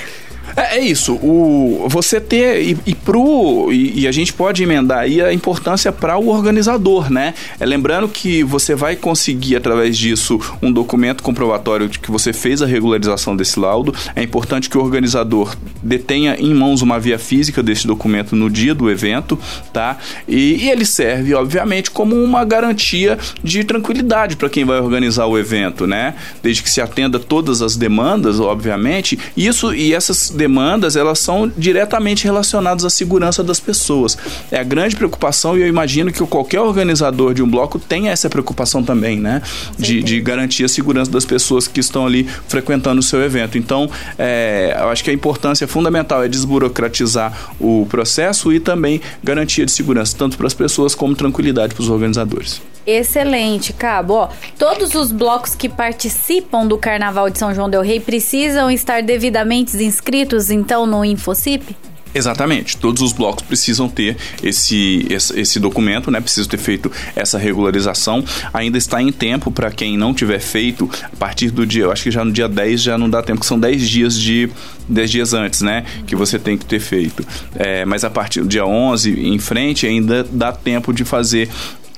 É, 0.55 0.77
é, 0.77 0.79
isso. 0.79 1.13
O, 1.15 1.87
você 1.89 2.19
ter. 2.19 2.61
E, 2.61 2.77
e, 2.85 2.95
pro, 2.95 3.71
e, 3.71 4.01
e, 4.01 4.07
a 4.07 4.11
gente 4.11 4.33
pode 4.33 4.63
emendar 4.63 4.99
aí 4.99 5.21
a 5.21 5.33
importância 5.33 5.91
para 5.91 6.17
o 6.17 6.27
organizador, 6.27 7.11
né? 7.11 7.33
É, 7.59 7.65
lembrando 7.65 8.07
que 8.07 8.43
você 8.43 8.75
vai 8.75 8.95
conseguir, 8.95 9.55
através 9.55 9.97
disso, 9.97 10.39
um 10.61 10.71
documento 10.71 11.23
comprovatório 11.23 11.87
de 11.87 11.99
que 11.99 12.11
você 12.11 12.33
fez 12.33 12.61
a 12.61 12.65
regularização 12.65 13.35
desse 13.35 13.59
laudo. 13.59 13.93
É 14.15 14.23
importante 14.23 14.69
que 14.69 14.77
o 14.77 14.81
organizador 14.81 15.55
detenha 15.81 16.35
em 16.39 16.53
mãos 16.53 16.81
uma 16.81 16.99
via 16.99 17.19
física 17.19 17.61
desse 17.63 17.87
documento 17.87 18.35
no 18.35 18.49
dia 18.49 18.73
do 18.73 18.89
evento, 18.89 19.37
tá? 19.71 19.97
E, 20.27 20.65
e 20.65 20.69
ele 20.69 20.85
serve, 20.85 21.33
obviamente, 21.33 21.91
como 21.91 22.15
uma 22.15 22.43
garantia 22.43 23.17
de 23.43 23.63
tranquilidade 23.63 24.35
para 24.35 24.49
quem 24.49 24.65
vai 24.65 24.79
organizar 24.79 25.25
o 25.25 25.37
evento, 25.37 25.87
né? 25.87 26.15
Desde 26.41 26.63
que 26.63 26.69
se 26.69 26.81
atenda 26.81 27.19
todas 27.19 27.61
as 27.61 27.75
demandas, 27.75 28.39
obviamente. 28.39 29.17
Isso 29.35 29.73
e 29.73 29.93
essas 29.93 30.29
demandas 30.41 30.95
elas 30.95 31.19
são 31.19 31.51
diretamente 31.55 32.23
relacionadas 32.23 32.83
à 32.83 32.89
segurança 32.89 33.43
das 33.43 33.59
pessoas. 33.59 34.17
É 34.49 34.59
a 34.59 34.63
grande 34.63 34.95
preocupação 34.95 35.55
e 35.55 35.61
eu 35.61 35.67
imagino 35.67 36.11
que 36.11 36.25
qualquer 36.25 36.61
organizador 36.61 37.35
de 37.35 37.43
um 37.43 37.49
bloco 37.49 37.77
tenha 37.77 38.11
essa 38.11 38.27
preocupação 38.27 38.81
também, 38.83 39.19
né? 39.19 39.43
De, 39.77 40.01
de 40.01 40.19
garantir 40.19 40.65
a 40.65 40.67
segurança 40.67 41.11
das 41.11 41.25
pessoas 41.25 41.67
que 41.67 41.79
estão 41.79 42.07
ali 42.07 42.27
frequentando 42.47 43.01
o 43.01 43.03
seu 43.03 43.21
evento. 43.21 43.55
Então, 43.55 43.87
é, 44.17 44.75
eu 44.79 44.89
acho 44.89 45.03
que 45.03 45.11
a 45.11 45.13
importância 45.13 45.67
fundamental 45.67 46.23
é 46.23 46.27
desburocratizar 46.27 47.53
o 47.59 47.85
processo 47.87 48.51
e 48.51 48.59
também 48.59 48.99
garantia 49.23 49.63
de 49.63 49.71
segurança, 49.71 50.15
tanto 50.17 50.37
para 50.37 50.47
as 50.47 50.55
pessoas 50.55 50.95
como 50.95 51.15
tranquilidade 51.15 51.75
para 51.75 51.83
os 51.83 51.89
organizadores. 51.89 52.61
Excelente, 52.85 53.73
Cabo. 53.73 54.13
Ó, 54.13 54.29
todos 54.57 54.95
os 54.95 55.11
blocos 55.11 55.53
que 55.53 55.69
participam 55.69 56.65
do 56.65 56.77
Carnaval 56.77 57.29
de 57.29 57.37
São 57.37 57.53
João 57.53 57.69
del 57.69 57.81
Rei 57.81 57.99
precisam 57.99 58.71
estar 58.71 59.03
devidamente 59.03 59.77
inscritos, 59.83 60.30
então, 60.49 60.85
no 60.85 61.03
InfoCip? 61.03 61.75
Exatamente. 62.13 62.77
Todos 62.77 63.01
os 63.01 63.13
blocos 63.13 63.43
precisam 63.43 63.87
ter 63.87 64.17
esse, 64.43 65.05
esse, 65.09 65.39
esse, 65.39 65.59
documento, 65.59 66.11
né? 66.11 66.19
Precisam 66.19 66.49
ter 66.49 66.57
feito 66.57 66.91
essa 67.15 67.37
regularização. 67.37 68.23
Ainda 68.53 68.77
está 68.77 69.01
em 69.01 69.11
tempo 69.11 69.51
para 69.51 69.71
quem 69.71 69.97
não 69.97 70.13
tiver 70.13 70.39
feito 70.39 70.89
a 71.03 71.15
partir 71.15 71.51
do 71.51 71.65
dia, 71.65 71.83
eu 71.83 71.91
acho 71.91 72.03
que 72.03 72.11
já 72.11 72.25
no 72.25 72.31
dia 72.31 72.47
10 72.47 72.81
já 72.81 72.97
não 72.97 73.09
dá 73.09 73.21
tempo, 73.21 73.39
que 73.39 73.45
são 73.45 73.59
10 73.59 73.89
dias 73.89 74.19
de 74.19 74.49
10 74.89 75.11
dias 75.11 75.33
antes, 75.33 75.61
né? 75.61 75.85
Que 76.05 76.15
você 76.15 76.37
tem 76.37 76.57
que 76.57 76.65
ter 76.65 76.79
feito. 76.79 77.25
É, 77.55 77.85
mas 77.85 78.03
a 78.03 78.09
partir 78.09 78.41
do 78.41 78.47
dia 78.47 78.65
11 78.65 79.27
em 79.27 79.39
frente 79.39 79.87
ainda 79.87 80.23
dá 80.23 80.51
tempo 80.51 80.93
de 80.93 81.05
fazer 81.05 81.49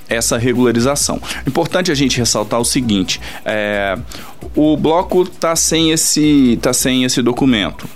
essa 0.08 0.36
regularização. 0.38 1.20
Importante 1.46 1.90
a 1.90 1.94
gente 1.94 2.18
ressaltar 2.18 2.60
o 2.60 2.64
seguinte: 2.64 3.20
é, 3.44 3.98
o 4.54 4.76
bloco 4.76 5.22
está 5.22 5.56
sem 5.56 5.90
esse 5.90 6.58
tá 6.62 6.72
sem 6.72 7.04
esse 7.04 7.20
documento. 7.20 7.88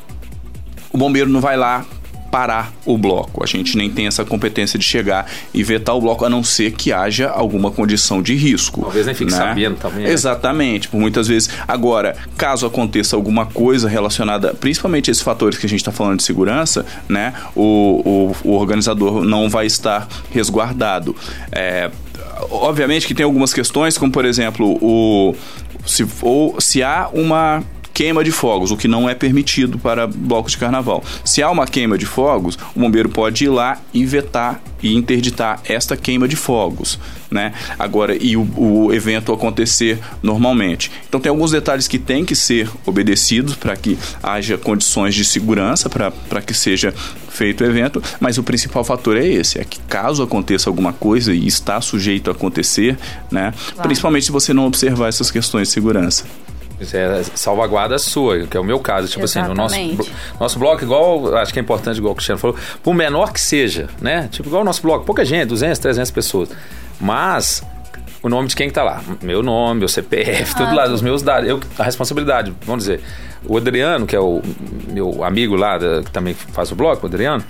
O 0.99 1.07
bombeiro 1.07 1.31
não 1.31 1.41
vai 1.41 1.57
lá 1.57 1.87
parar 2.29 2.73
o 2.85 2.99
bloco. 2.99 3.45
A 3.45 3.47
gente 3.47 3.79
nem 3.79 3.89
tem 3.89 4.09
essa 4.09 4.25
competência 4.25 4.77
de 4.77 4.85
chegar 4.85 5.31
e 5.55 5.63
vetar 5.63 5.95
o 5.95 6.01
bloco, 6.01 6.25
a 6.25 6.29
não 6.29 6.43
ser 6.43 6.73
que 6.73 6.93
haja 6.93 7.29
alguma 7.29 7.71
condição 7.71 8.21
de 8.21 8.35
risco. 8.35 8.81
Talvez 8.81 9.07
nem 9.07 9.15
fique 9.15 9.31
né? 9.31 9.37
sabendo 9.37 9.77
também. 9.77 10.03
Né? 10.03 10.11
Exatamente, 10.11 10.89
por 10.89 10.99
muitas 10.99 11.29
vezes. 11.29 11.51
Agora, 11.69 12.17
caso 12.37 12.67
aconteça 12.67 13.15
alguma 13.15 13.47
coisa 13.47 13.89
relacionada, 13.89 14.53
principalmente 14.55 15.09
a 15.09 15.13
esses 15.13 15.23
fatores 15.23 15.57
que 15.57 15.67
a 15.67 15.69
gente 15.69 15.79
está 15.79 15.93
falando 15.93 16.17
de 16.17 16.25
segurança, 16.25 16.85
né, 17.09 17.33
o, 17.55 18.33
o, 18.45 18.49
o, 18.51 18.53
organizador 18.57 19.23
não 19.23 19.49
vai 19.49 19.67
estar 19.67 20.09
resguardado. 20.33 21.15
É, 21.53 21.93
obviamente 22.51 23.07
que 23.07 23.15
tem 23.15 23.23
algumas 23.23 23.55
questões, 23.55 23.97
como 23.97 24.11
por 24.11 24.25
exemplo, 24.25 24.77
o, 24.83 25.33
se, 25.87 26.05
ou, 26.23 26.61
se 26.61 26.83
há 26.83 27.09
uma 27.13 27.63
queima 27.99 28.23
de 28.23 28.31
fogos, 28.31 28.71
o 28.71 28.77
que 28.77 28.87
não 28.87 29.11
é 29.11 29.15
permitido 29.17 29.77
para 29.77 30.07
blocos 30.07 30.53
de 30.53 30.59
carnaval. 30.59 31.03
Se 31.25 31.43
há 31.43 31.51
uma 31.51 31.67
queima 31.67 31.99
de 31.99 32.07
fogos, 32.07 32.57
o 32.73 32.79
bombeiro 32.79 33.09
pode 33.09 33.47
ir 33.47 33.49
lá 33.49 33.81
e 33.93 34.07
vetar 34.07 34.63
e 34.81 34.95
interditar 34.95 35.61
esta 35.65 35.97
queima 35.97 36.29
de 36.29 36.37
fogos, 36.37 36.97
né? 37.29 37.53
Agora, 37.77 38.17
e 38.17 38.37
o, 38.37 38.49
o 38.57 38.95
evento 38.95 39.33
acontecer 39.33 39.99
normalmente. 40.23 40.93
Então, 41.09 41.19
tem 41.19 41.29
alguns 41.29 41.51
detalhes 41.51 41.89
que 41.89 41.99
têm 41.99 42.25
que 42.25 42.37
ser 42.37 42.71
obedecidos 42.87 43.57
para 43.57 43.75
que 43.75 43.99
haja 44.23 44.57
condições 44.57 45.13
de 45.13 45.25
segurança 45.25 45.91
para 45.91 46.41
que 46.41 46.55
seja 46.55 46.95
feito 47.29 47.65
o 47.65 47.67
evento, 47.67 48.01
mas 48.21 48.39
o 48.39 48.45
principal 48.45 48.85
fator 48.85 49.17
é 49.17 49.27
esse, 49.27 49.59
é 49.59 49.65
que 49.65 49.81
caso 49.89 50.23
aconteça 50.23 50.71
alguma 50.71 50.93
coisa 50.93 51.35
e 51.35 51.49
está 51.49 51.81
sujeito 51.81 52.31
a 52.31 52.33
acontecer, 52.33 52.97
né? 53.29 53.53
Claro. 53.73 53.83
Principalmente 53.89 54.27
se 54.27 54.31
você 54.31 54.55
não 54.55 54.67
observar 54.69 55.09
essas 55.09 55.33
questões 55.33 55.67
de 55.67 55.75
segurança. 55.75 56.25
É 56.81 57.23
salvaguarda 57.35 57.99
sua, 57.99 58.47
que 58.47 58.57
é 58.57 58.61
o 58.61 58.65
meu 58.65 58.79
caso. 58.79 59.09
Tipo 59.09 59.25
Exatamente. 59.25 59.61
assim, 59.61 59.93
o 59.93 59.97
nosso, 59.97 60.11
nosso 60.39 60.59
bloco, 60.59 60.85
igual, 60.85 61.37
acho 61.37 61.53
que 61.53 61.59
é 61.59 61.63
importante, 61.63 61.99
igual 61.99 62.13
o 62.13 62.15
Cristiano 62.15 62.39
falou, 62.39 62.57
por 62.83 62.95
menor 62.95 63.33
que 63.33 63.41
seja, 63.41 63.89
né? 64.01 64.29
Tipo, 64.31 64.49
igual 64.49 64.63
o 64.63 64.65
nosso 64.65 64.81
bloco, 64.83 65.05
pouca 65.05 65.25
gente, 65.25 65.49
200, 65.49 65.79
300 65.79 66.11
pessoas. 66.13 66.51
Mas 67.01 67.65
o 68.23 68.29
nome 68.29 68.49
de 68.49 68.57
quem 68.57 68.69
está 68.69 68.83
lá. 68.83 69.03
Meu 69.23 69.43
nome, 69.43 69.81
meu 69.81 69.89
CPF, 69.89 70.53
ah, 70.55 70.59
tudo 70.59 70.75
lá, 70.75 70.89
os 70.89 71.03
meus 71.03 71.23
dados. 71.23 71.49
Eu, 71.49 71.61
a 71.79 71.85
responsabilidade, 71.85 72.53
vamos 72.65 72.85
dizer. 72.85 73.01
O 73.47 73.57
Adriano, 73.57 74.07
que 74.07 74.17
é 74.17 74.21
o 74.21 74.43
meu 74.89 75.25
amigo 75.25 75.55
lá, 75.55 75.79
da, 75.79 76.03
que 76.03 76.11
também 76.11 76.35
faz 76.35 76.73
o 76.73 76.75
bloco, 76.75 77.07
o 77.07 77.09
Adriano, 77.09 77.45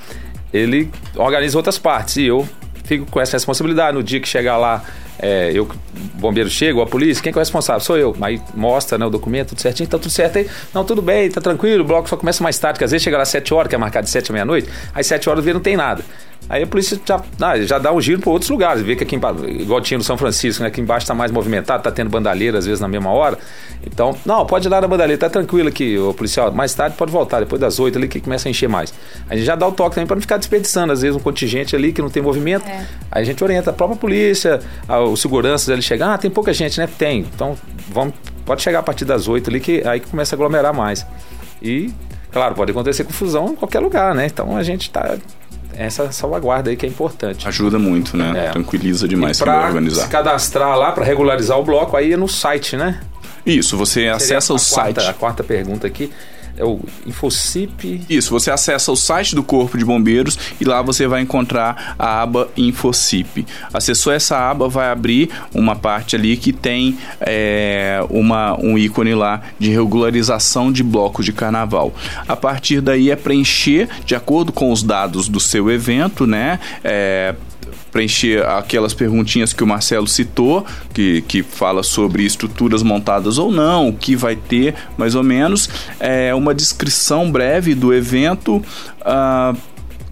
ele 0.52 0.90
organiza 1.16 1.56
outras 1.56 1.78
partes 1.78 2.16
e 2.16 2.24
eu 2.24 2.46
fico 2.84 3.06
com 3.06 3.20
essa 3.20 3.36
responsabilidade. 3.36 3.96
No 3.96 4.02
dia 4.02 4.20
que 4.20 4.28
chegar 4.28 4.56
lá 4.56 4.82
é, 5.18 5.50
eu, 5.52 5.64
o 5.64 6.20
bombeiro 6.20 6.48
chega, 6.48 6.82
a 6.82 6.86
polícia, 6.86 7.22
quem 7.22 7.30
é, 7.30 7.34
é 7.34 7.36
o 7.36 7.38
responsável? 7.38 7.80
Sou 7.80 7.96
eu. 7.96 8.16
Aí 8.20 8.40
mostra 8.54 8.96
né, 8.96 9.04
o 9.06 9.10
documento, 9.10 9.48
tudo 9.48 9.60
certinho, 9.60 9.88
tá 9.88 9.98
tudo 9.98 10.10
certo 10.10 10.38
aí. 10.38 10.48
Não, 10.72 10.84
tudo 10.84 11.02
bem, 11.02 11.30
tá 11.30 11.40
tranquilo, 11.40 11.82
o 11.82 11.86
bloco 11.86 12.08
só 12.08 12.16
começa 12.16 12.42
mais 12.42 12.58
tarde, 12.58 12.78
que 12.78 12.84
às 12.84 12.90
vezes 12.90 13.02
chega 13.02 13.16
lá 13.16 13.22
às 13.22 13.28
7 13.28 13.52
horas, 13.52 13.68
que 13.68 13.74
é 13.74 13.78
marcado 13.78 14.04
de 14.04 14.10
7 14.10 14.30
à 14.30 14.32
meia-noite, 14.32 14.68
aí 14.94 15.02
7 15.02 15.28
horas 15.28 15.44
vê 15.44 15.52
não 15.52 15.60
tem 15.60 15.76
nada. 15.76 16.04
Aí 16.48 16.62
a 16.62 16.66
polícia 16.66 16.98
já, 17.04 17.20
ah, 17.42 17.60
já 17.60 17.78
dá 17.78 17.92
um 17.92 18.00
giro 18.00 18.20
para 18.20 18.30
outros 18.30 18.50
lugares, 18.50 18.82
vê 18.82 18.96
que 18.96 19.04
aqui 19.04 19.16
embaixo, 19.16 19.44
igual 19.46 19.80
tinha 19.82 19.98
no 19.98 20.04
São 20.04 20.16
Francisco, 20.16 20.62
né, 20.62 20.68
aqui 20.68 20.80
embaixo 20.80 21.04
está 21.04 21.14
mais 21.14 21.30
movimentado, 21.30 21.80
está 21.80 21.90
tendo 21.90 22.08
bandalheira 22.08 22.58
às 22.58 22.64
vezes 22.64 22.80
na 22.80 22.88
mesma 22.88 23.10
hora. 23.10 23.36
Então, 23.86 24.16
não, 24.24 24.46
pode 24.46 24.66
ir 24.66 24.70
lá 24.70 24.80
na 24.80 24.88
bandalheira, 24.88 25.20
tá 25.20 25.28
tranquilo 25.28 25.68
aqui, 25.68 25.98
o 25.98 26.14
policial, 26.14 26.50
mais 26.50 26.72
tarde 26.74 26.96
pode 26.96 27.12
voltar, 27.12 27.40
depois 27.40 27.60
das 27.60 27.78
8 27.78 27.98
ali 27.98 28.08
que 28.08 28.18
começa 28.20 28.48
a 28.48 28.50
encher 28.50 28.68
mais. 28.68 28.94
A 29.28 29.36
gente 29.36 29.44
já 29.44 29.54
dá 29.54 29.66
o 29.66 29.72
toque 29.72 29.96
também 29.96 30.06
para 30.06 30.16
não 30.16 30.22
ficar 30.22 30.38
desperdiçando, 30.38 30.92
às 30.92 31.02
vezes 31.02 31.16
um 31.16 31.20
contingente 31.20 31.76
ali 31.76 31.92
que 31.92 32.00
não 32.00 32.08
tem 32.08 32.22
movimento. 32.22 32.66
É. 32.66 32.86
Aí 33.10 33.22
a 33.22 33.24
gente 33.24 33.44
orienta 33.44 33.68
a 33.68 33.72
própria 33.72 33.98
polícia, 33.98 34.60
a, 34.88 35.07
os 35.12 35.20
seguranças 35.20 35.68
ali 35.68 35.82
chegar, 35.82 36.14
ah, 36.14 36.18
tem 36.18 36.30
pouca 36.30 36.52
gente, 36.52 36.78
né? 36.78 36.88
Tem. 36.98 37.20
Então, 37.20 37.56
vamos, 37.90 38.14
pode 38.44 38.62
chegar 38.62 38.80
a 38.80 38.82
partir 38.82 39.04
das 39.04 39.28
8 39.28 39.50
ali 39.50 39.60
que 39.60 39.86
aí 39.86 40.00
que 40.00 40.08
começa 40.08 40.34
a 40.34 40.36
aglomerar 40.36 40.74
mais. 40.74 41.06
E 41.60 41.92
Claro, 42.30 42.54
pode 42.54 42.70
acontecer 42.70 43.04
confusão 43.04 43.48
em 43.48 43.56
qualquer 43.56 43.80
lugar, 43.80 44.14
né? 44.14 44.26
Então 44.26 44.56
a 44.56 44.62
gente 44.62 44.82
está 44.82 45.16
essa 45.74 46.10
salvaguarda 46.10 46.70
aí 46.70 46.76
que 46.76 46.84
é 46.84 46.88
importante. 46.88 47.46
Ajuda 47.46 47.78
muito, 47.78 48.16
né? 48.16 48.46
É. 48.46 48.50
Tranquiliza 48.50 49.06
demais 49.06 49.38
para 49.38 49.66
organizar. 49.66 50.02
Se 50.02 50.08
cadastrar 50.08 50.76
lá 50.76 50.92
para 50.92 51.04
regularizar 51.04 51.58
o 51.58 51.64
bloco, 51.64 51.96
aí 51.96 52.12
é 52.12 52.16
no 52.16 52.28
site, 52.28 52.76
né? 52.76 53.00
Isso, 53.46 53.76
você 53.76 53.94
Seria 53.94 54.16
acessa 54.16 54.52
o 54.52 54.56
quarta, 54.56 55.00
site. 55.00 55.10
A 55.10 55.14
quarta 55.14 55.44
pergunta 55.44 55.86
aqui 55.86 56.12
é 56.58 56.64
o 56.64 56.80
Infocip. 57.06 58.02
Isso, 58.10 58.30
você 58.30 58.50
acessa 58.50 58.90
o 58.90 58.96
site 58.96 59.34
do 59.34 59.42
Corpo 59.42 59.78
de 59.78 59.84
Bombeiros 59.84 60.38
e 60.60 60.64
lá 60.64 60.82
você 60.82 61.06
vai 61.06 61.22
encontrar 61.22 61.94
a 61.98 62.22
aba 62.22 62.48
Infocip. 62.56 63.46
Acessou 63.72 64.12
essa 64.12 64.36
aba, 64.36 64.68
vai 64.68 64.90
abrir 64.90 65.30
uma 65.54 65.76
parte 65.76 66.16
ali 66.16 66.36
que 66.36 66.52
tem 66.52 66.98
é, 67.20 68.04
uma, 68.10 68.58
um 68.60 68.76
ícone 68.76 69.14
lá 69.14 69.42
de 69.58 69.70
regularização 69.70 70.72
de 70.72 70.82
blocos 70.82 71.24
de 71.24 71.32
carnaval. 71.32 71.94
A 72.26 72.36
partir 72.36 72.80
daí 72.80 73.10
é 73.10 73.16
preencher 73.16 73.88
de 74.04 74.14
acordo 74.14 74.52
com 74.52 74.72
os 74.72 74.82
dados 74.82 75.28
do 75.28 75.38
seu 75.38 75.70
evento, 75.70 76.26
né? 76.26 76.58
É, 76.82 77.34
preencher 77.90 78.44
aquelas 78.46 78.94
perguntinhas 78.94 79.52
que 79.52 79.62
o 79.62 79.66
Marcelo 79.66 80.06
citou, 80.06 80.64
que, 80.92 81.22
que 81.22 81.42
fala 81.42 81.82
sobre 81.82 82.24
estruturas 82.24 82.82
montadas 82.82 83.38
ou 83.38 83.50
não, 83.50 83.88
o 83.88 83.92
que 83.92 84.14
vai 84.14 84.36
ter, 84.36 84.74
mais 84.96 85.14
ou 85.14 85.22
menos, 85.22 85.68
é 85.98 86.34
uma 86.34 86.54
descrição 86.54 87.30
breve 87.30 87.74
do 87.74 87.92
evento. 87.92 88.56
Uh, 89.00 89.56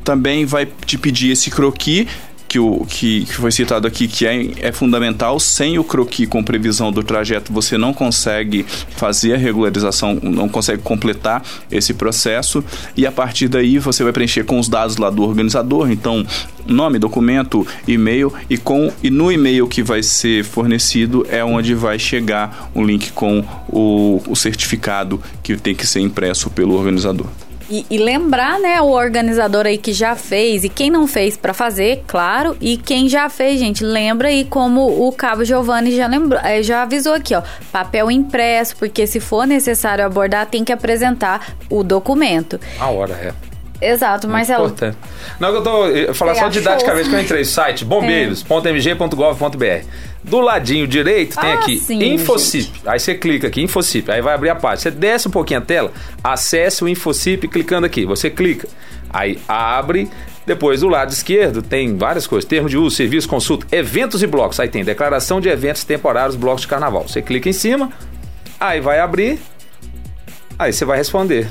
também 0.07 0.47
vai 0.47 0.67
te 0.87 0.97
pedir 0.97 1.33
esse 1.33 1.51
croquis 1.51 2.07
que, 2.49 2.59
o, 2.59 2.85
que, 2.89 3.25
que 3.25 3.35
foi 3.35 3.51
citado 3.51 3.87
aqui, 3.87 4.09
que 4.09 4.27
é, 4.27 4.51
é 4.61 4.73
fundamental. 4.73 5.39
Sem 5.41 5.79
o 5.79 5.85
croquis 5.85 6.29
com 6.29 6.43
previsão 6.43 6.93
do 6.93 7.03
trajeto, 7.03 7.53
você 7.53 7.77
não 7.77 7.93
consegue 7.93 8.65
fazer 8.91 9.35
a 9.35 9.37
regularização, 9.37 10.19
não 10.23 10.49
consegue 10.49 10.83
completar 10.83 11.43
esse 11.71 11.95
processo. 11.95 12.65
E 12.97 13.07
a 13.07 13.13
partir 13.13 13.49
daí 13.49 13.79
você 13.79 14.03
vai 14.03 14.13
preencher 14.13 14.45
com 14.45 14.59
os 14.59 14.69
dados 14.69 14.97
lá 14.97 15.11
do 15.11 15.23
organizador. 15.23 15.91
Então, 15.91 16.25
nome, 16.67 16.99
documento, 16.99 17.67
e-mail 17.87 18.33
e 18.49 18.57
com 18.57 18.93
e 19.03 19.11
no 19.11 19.31
e-mail 19.31 19.67
que 19.67 19.83
vai 19.83 20.03
ser 20.03 20.45
fornecido 20.45 21.27
é 21.29 21.45
onde 21.45 21.75
vai 21.75 21.99
chegar 21.99 22.71
um 22.75 22.85
link 22.85 23.13
com 23.13 23.45
o, 23.69 24.23
o 24.27 24.37
certificado 24.37 25.21
que 25.43 25.57
tem 25.57 25.75
que 25.75 25.87
ser 25.87 26.01
impresso 26.01 26.51
pelo 26.51 26.75
organizador. 26.75 27.27
E, 27.69 27.85
e, 27.91 27.99
lembrar, 27.99 28.59
né, 28.61 28.81
o 28.81 28.91
organizador 28.91 29.67
aí 29.67 29.77
que 29.77 29.93
já 29.93 30.15
fez 30.15 30.63
e 30.63 30.69
quem 30.69 30.91
não 30.91 31.07
fez 31.07 31.37
para 31.37 31.53
fazer, 31.53 32.05
claro. 32.07 32.57
E 32.61 32.77
quem 32.77 33.09
já 33.09 33.29
fez, 33.29 33.59
gente, 33.59 33.85
lembra 33.85 34.29
aí 34.29 34.45
como 34.45 35.07
o 35.07 35.13
Cabo 35.13 35.45
Giovanni 35.45 35.95
já 35.95 36.07
lembrou, 36.07 36.41
eh, 36.45 36.63
já 36.63 36.83
avisou 36.83 37.15
aqui, 37.15 37.35
ó, 37.35 37.43
papel 37.73 38.11
impresso, 38.11 38.77
porque 38.77 39.07
se 39.07 39.19
for 39.19 39.47
necessário 39.47 40.05
abordar, 40.05 40.47
tem 40.47 40.65
que 40.65 40.73
apresentar 40.73 41.57
o 41.69 41.83
documento. 41.83 42.61
A 42.79 42.89
hora, 42.89 43.15
é. 43.15 43.56
Exato, 43.81 44.29
Marcelo. 44.29 44.67
Importante. 44.67 44.97
Não, 45.39 45.49
eu 45.51 45.63
tô. 45.63 45.87
Eu 45.87 46.15
falar 46.15 46.35
só 46.35 46.49
didaticamente 46.49 47.09
que 47.09 47.15
eu 47.15 47.21
entrei. 47.21 47.45
Site 47.45 47.85
bombeiros.mg.gov.br. 47.85 49.87
Do 50.23 50.41
ladinho 50.41 50.89
direito 50.89 51.39
tem 51.39 51.53
ah, 51.53 51.55
aqui 51.55 51.79
sim, 51.79 52.15
Infocip. 52.15 52.65
Gente. 52.65 52.89
Aí 52.89 52.99
você 52.99 53.15
clica 53.15 53.47
aqui, 53.47 53.63
Infocip. 53.63 54.11
Aí 54.11 54.21
vai 54.21 54.35
abrir 54.35 54.51
a 54.51 54.57
página. 54.57 54.79
Você 54.79 54.91
desce 54.91 55.29
um 55.29 55.31
pouquinho 55.31 55.61
a 55.61 55.63
tela, 55.63 55.93
acesse 56.25 56.83
o 56.83 56.89
Infocip 56.89 57.47
clicando 57.49 57.87
aqui. 57.87 58.05
Você 58.05 58.31
clica. 58.31 58.69
Aí 59.11 59.39
abre. 59.47 60.11
Depois, 60.45 60.81
do 60.81 60.89
lado 60.89 61.11
esquerdo, 61.11 61.61
tem 61.61 61.97
várias 61.97 62.27
coisas: 62.27 62.49
termo 62.49 62.69
de 62.69 62.79
uso, 62.79 62.95
serviço, 62.95 63.29
consulta, 63.29 63.67
eventos 63.75 64.23
e 64.23 64.27
blocos. 64.27 64.61
Aí 64.61 64.69
tem 64.69 64.85
declaração 64.85 65.41
de 65.41 65.49
eventos 65.49 65.85
temporários, 65.85 66.37
blocos 66.37 66.63
de 66.63 66.69
carnaval. 66.69 67.07
Você 67.07 67.21
clica 67.21 67.49
em 67.49 67.53
cima, 67.53 67.91
aí 68.59 68.81
vai 68.81 69.01
abrir, 69.01 69.41
aí 70.59 70.73
você 70.73 70.85
vai 70.85 70.99
responder. 70.99 71.49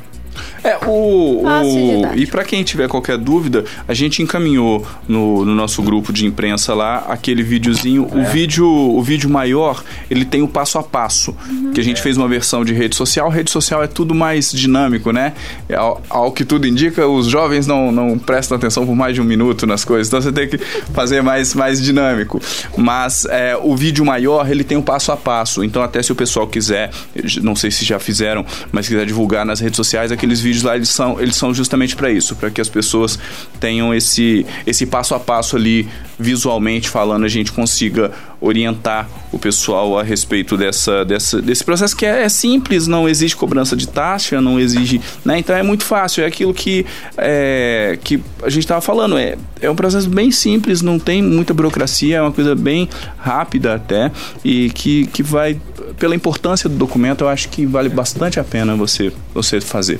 É, 0.63 0.77
o. 0.85 1.43
o 1.45 2.15
e 2.15 2.25
para 2.25 2.43
quem 2.43 2.63
tiver 2.63 2.87
qualquer 2.87 3.17
dúvida, 3.17 3.65
a 3.87 3.93
gente 3.93 4.21
encaminhou 4.21 4.85
no, 5.07 5.45
no 5.45 5.53
nosso 5.55 5.81
grupo 5.81 6.11
de 6.11 6.25
imprensa 6.25 6.73
lá 6.73 7.05
aquele 7.09 7.43
videozinho. 7.43 8.07
É. 8.11 8.17
O 8.17 8.25
vídeo 8.25 8.65
o 8.67 9.01
vídeo 9.01 9.29
maior, 9.29 9.83
ele 10.09 10.25
tem 10.25 10.41
o 10.41 10.47
passo 10.47 10.77
a 10.77 10.83
passo. 10.83 11.35
Uhum. 11.49 11.71
Que 11.71 11.81
a 11.81 11.83
gente 11.83 12.01
fez 12.01 12.17
uma 12.17 12.27
versão 12.27 12.63
de 12.63 12.73
rede 12.73 12.95
social. 12.95 13.29
Rede 13.29 13.51
social 13.51 13.83
é 13.83 13.87
tudo 13.87 14.13
mais 14.13 14.51
dinâmico, 14.51 15.11
né? 15.11 15.33
É, 15.67 15.75
ao, 15.75 16.01
ao, 16.09 16.31
que 16.31 16.45
tudo 16.45 16.67
indica, 16.67 17.07
os 17.07 17.27
jovens 17.27 17.67
não, 17.67 17.91
não 17.91 18.17
prestam 18.17 18.57
atenção 18.57 18.85
por 18.85 18.95
mais 18.95 19.15
de 19.15 19.21
um 19.21 19.23
minuto 19.23 19.65
nas 19.65 19.83
coisas. 19.83 20.07
Então 20.07 20.21
você 20.21 20.31
tem 20.31 20.47
que 20.47 20.57
fazer 20.57 21.21
mais, 21.21 21.53
mais 21.53 21.81
dinâmico. 21.81 22.41
Mas 22.77 23.25
é, 23.25 23.57
o 23.61 23.75
vídeo 23.75 24.05
maior, 24.05 24.49
ele 24.49 24.63
tem 24.63 24.77
o 24.77 24.83
passo 24.83 25.11
a 25.11 25.17
passo. 25.17 25.63
Então, 25.63 25.81
até 25.81 26.01
se 26.01 26.11
o 26.11 26.15
pessoal 26.15 26.47
quiser, 26.47 26.91
não 27.41 27.55
sei 27.55 27.71
se 27.71 27.85
já 27.85 27.99
fizeram, 27.99 28.45
mas 28.71 28.87
quiser 28.87 29.05
divulgar 29.05 29.45
nas 29.45 29.59
redes 29.59 29.77
sociais, 29.77 30.11
aqui 30.11 30.24
aqueles 30.25 30.41
vídeos 30.41 30.63
lá 30.63 30.75
eles 30.75 30.89
são, 30.89 31.21
eles 31.21 31.35
são 31.35 31.53
justamente 31.53 31.95
para 31.95 32.11
isso, 32.11 32.35
para 32.35 32.49
que 32.49 32.59
as 32.59 32.67
pessoas 32.67 33.17
tenham 33.59 33.93
esse, 33.93 34.45
esse 34.65 34.85
passo 34.85 35.13
a 35.13 35.19
passo 35.19 35.55
ali 35.55 35.87
visualmente 36.17 36.89
falando, 36.89 37.25
a 37.25 37.29
gente 37.29 37.51
consiga 37.51 38.11
orientar 38.39 39.07
o 39.31 39.39
pessoal 39.39 39.99
a 39.99 40.03
respeito 40.03 40.55
dessa, 40.55 41.03
dessa, 41.03 41.41
desse 41.41 41.63
processo 41.63 41.95
que 41.95 42.05
é, 42.05 42.23
é 42.23 42.29
simples, 42.29 42.87
não 42.87 43.07
exige 43.07 43.35
cobrança 43.35 43.75
de 43.75 43.87
taxa, 43.87 44.39
não 44.39 44.59
exige. 44.59 45.01
Né? 45.23 45.39
Então 45.39 45.55
é 45.55 45.63
muito 45.63 45.83
fácil, 45.83 46.23
é 46.23 46.27
aquilo 46.27 46.53
que, 46.53 46.85
é, 47.17 47.97
que 48.03 48.21
a 48.41 48.49
gente 48.49 48.63
estava 48.63 48.81
falando, 48.81 49.17
é, 49.17 49.37
é 49.61 49.69
um 49.69 49.75
processo 49.75 50.09
bem 50.09 50.31
simples, 50.31 50.81
não 50.81 50.97
tem 50.97 51.21
muita 51.21 51.53
burocracia, 51.53 52.17
é 52.17 52.21
uma 52.21 52.31
coisa 52.31 52.55
bem 52.55 52.87
rápida 53.17 53.75
até, 53.75 54.11
e 54.43 54.69
que, 54.69 55.07
que 55.07 55.21
vai, 55.21 55.59
pela 55.99 56.15
importância 56.15 56.69
do 56.69 56.75
documento, 56.75 57.23
eu 57.23 57.29
acho 57.29 57.49
que 57.49 57.65
vale 57.65 57.89
bastante 57.89 58.39
a 58.39 58.43
pena 58.43 58.75
você, 58.75 59.11
você 59.33 59.59
fazer. 59.59 59.99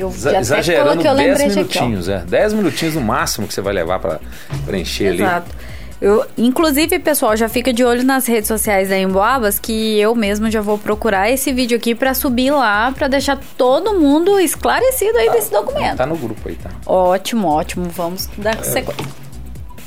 Eu 0.00 0.10
já 0.12 0.40
Exagerando 0.40 1.02
10 1.02 1.54
minutinhos, 1.54 2.08
aqui, 2.08 2.22
é. 2.22 2.26
10 2.26 2.54
minutinhos 2.54 2.94
no 2.94 3.02
máximo 3.02 3.46
que 3.46 3.52
você 3.52 3.60
vai 3.60 3.74
levar 3.74 3.98
para 3.98 4.18
preencher 4.64 5.14
Exato. 5.14 5.22
ali. 5.22 5.22
Exato. 5.22 5.70
Eu, 6.00 6.24
inclusive, 6.38 6.98
pessoal, 6.98 7.36
já 7.36 7.46
fica 7.46 7.74
de 7.74 7.84
olho 7.84 8.02
nas 8.02 8.26
redes 8.26 8.48
sociais 8.48 8.88
da 8.88 8.98
Emboabas 8.98 9.58
que 9.58 10.00
eu 10.00 10.14
mesmo 10.14 10.50
já 10.50 10.62
vou 10.62 10.78
procurar 10.78 11.30
esse 11.30 11.52
vídeo 11.52 11.76
aqui 11.76 11.94
para 11.94 12.14
subir 12.14 12.50
lá, 12.50 12.90
para 12.92 13.06
deixar 13.06 13.38
todo 13.58 14.00
mundo 14.00 14.40
esclarecido 14.40 15.18
aí 15.18 15.26
tá, 15.26 15.32
desse 15.32 15.50
documento. 15.50 15.96
Tá 15.98 16.06
no 16.06 16.16
grupo 16.16 16.48
aí, 16.48 16.56
tá? 16.56 16.70
Ótimo, 16.86 17.48
ótimo. 17.48 17.90
Vamos 17.90 18.30
dar 18.38 18.58
é, 18.58 18.62
sequência. 18.62 19.06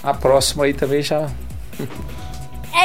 A 0.04 0.14
próxima 0.14 0.66
aí 0.66 0.74
também 0.76 1.02
já. 1.02 1.28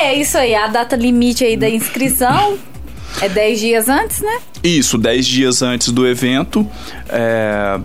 é 0.00 0.14
isso 0.14 0.38
aí, 0.38 0.54
a 0.54 0.66
data 0.66 0.96
limite 0.96 1.44
aí 1.44 1.58
da 1.58 1.68
inscrição. 1.68 2.56
É 3.20 3.28
10 3.28 3.60
dias 3.60 3.88
antes, 3.88 4.20
né? 4.20 4.38
Isso, 4.62 4.96
10 4.96 5.26
dias 5.26 5.62
antes 5.62 5.90
do 5.90 6.06
evento. 6.06 6.66
É, 7.08 7.80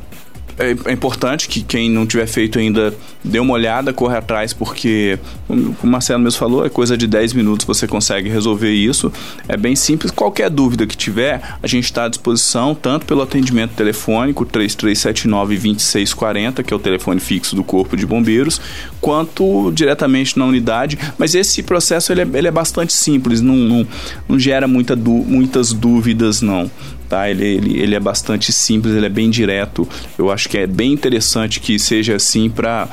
é, 0.57 0.75
é, 0.89 0.91
importante 0.91 1.48
que 1.48 1.62
quem 1.62 1.89
não 1.89 2.05
tiver 2.05 2.27
feito 2.27 2.60
ainda 2.60 2.93
dê 3.24 3.39
uma 3.39 3.53
olhada, 3.53 3.93
corre 3.93 4.17
atrás, 4.17 4.51
porque, 4.53 5.17
como 5.48 5.74
o 5.83 5.88
Marcelo 5.88 6.22
mesmo 6.22 6.38
falou, 6.39 6.65
é 6.65 6.69
coisa 6.69 6.98
de 6.98 7.07
10 7.07 7.31
minutos 7.33 7.65
você 7.65 7.88
consegue 7.88 8.29
resolver 8.29 8.72
isso. 8.72 9.12
É 9.48 9.57
bem 9.57 9.75
simples. 9.75 10.12
Qualquer 10.12 10.50
dúvida 10.50 10.86
que 10.86 10.95
tiver, 10.95 11.41
a 11.62 11.67
gente 11.67 11.83
está 11.86 12.05
à 12.05 12.07
disposição, 12.07 12.74
tanto 12.75 13.05
pelo 13.05 13.22
atendimento 13.22 13.72
telefônico 13.72 14.45
3379-2640, 14.45 16.63
que 16.63 16.74
é 16.74 16.77
o 16.77 16.79
telefone 16.79 17.19
fixo 17.19 17.53
do 17.55 17.63
Corpo 17.63 17.98
de 17.98 18.05
Bombeiros, 18.05 18.62
quanto 19.01 19.72
diretamente 19.72 20.38
na 20.38 20.45
unidade. 20.45 21.00
Mas 21.17 21.33
esse 21.36 21.63
processo 21.63 22.12
ele 22.12 22.22
é, 22.22 22.27
ele 22.33 22.48
é 22.48 22.51
bastante 22.51 22.93
simples, 22.93 23.41
não, 23.41 23.55
não, 23.55 23.88
não 24.29 24.39
gera 24.39 24.67
muita 24.67 24.95
muitas 24.95 25.74
dúvidas, 25.74 26.41
não 26.41 26.69
tá? 27.13 27.29
Ele, 27.29 27.46
ele, 27.46 27.79
ele 27.79 27.96
é 27.96 28.00
bastante 28.00 28.51
simples, 28.51 28.96
ele 28.96 29.05
é 29.05 29.10
bem 29.10 29.29
direto. 29.29 29.88
Eu 30.17 30.32
acho 30.32 30.50
que 30.50 30.58
é 30.58 30.65
bem 30.65 30.91
interessante 30.91 31.60
que 31.60 31.77
seja 31.77 32.15
assim 32.15 32.50
para 32.50 32.89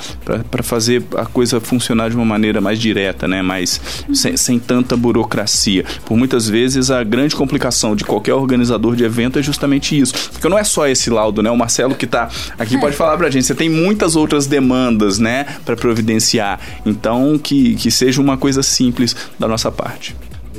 fazer 0.63 1.03
a 1.17 1.25
coisa 1.25 1.59
funcionar 1.59 2.11
de 2.11 2.17
uma 2.17 2.25
maneira 2.25 2.61
mais 2.61 2.79
direta, 2.79 3.27
né? 3.27 3.41
Mais, 3.41 3.81
sem, 4.13 4.37
sem 4.37 4.59
tanta 4.59 4.95
burocracia. 4.95 5.87
Por 6.05 6.19
muitas 6.19 6.47
vezes 6.47 6.91
a 6.91 7.03
grande 7.03 7.35
complicação 7.35 7.97
de 7.97 8.05
qualquer 8.05 8.35
organizador 8.35 8.95
de 8.95 9.05
evento 9.05 9.39
é 9.39 9.43
justamente 9.43 9.99
isso. 9.99 10.13
Porque 10.33 10.49
não 10.51 10.59
é 10.59 10.65
só 10.65 10.87
esse 10.87 11.09
laudo, 11.09 11.43
né? 11.43 11.51
O 11.51 11.57
Marcelo 11.57 11.95
que 11.95 12.05
está 12.05 12.29
aqui 12.59 12.79
pode 12.79 12.95
falar 12.95 13.17
pra 13.17 13.31
gente. 13.31 13.47
Você 13.47 13.55
tem 13.55 13.71
muitas 13.71 14.17
outras 14.17 14.47
demandas, 14.47 15.19
né? 15.19 15.47
Para 15.65 15.77
providenciar. 15.77 16.61
Então, 16.85 17.39
que, 17.39 17.75
que 17.77 17.91
seja 17.91 18.21
uma 18.21 18.37
coisa 18.37 18.63
simples 18.63 19.17
da 19.39 19.49
nossa 19.49 19.73
parte. 19.73 20.15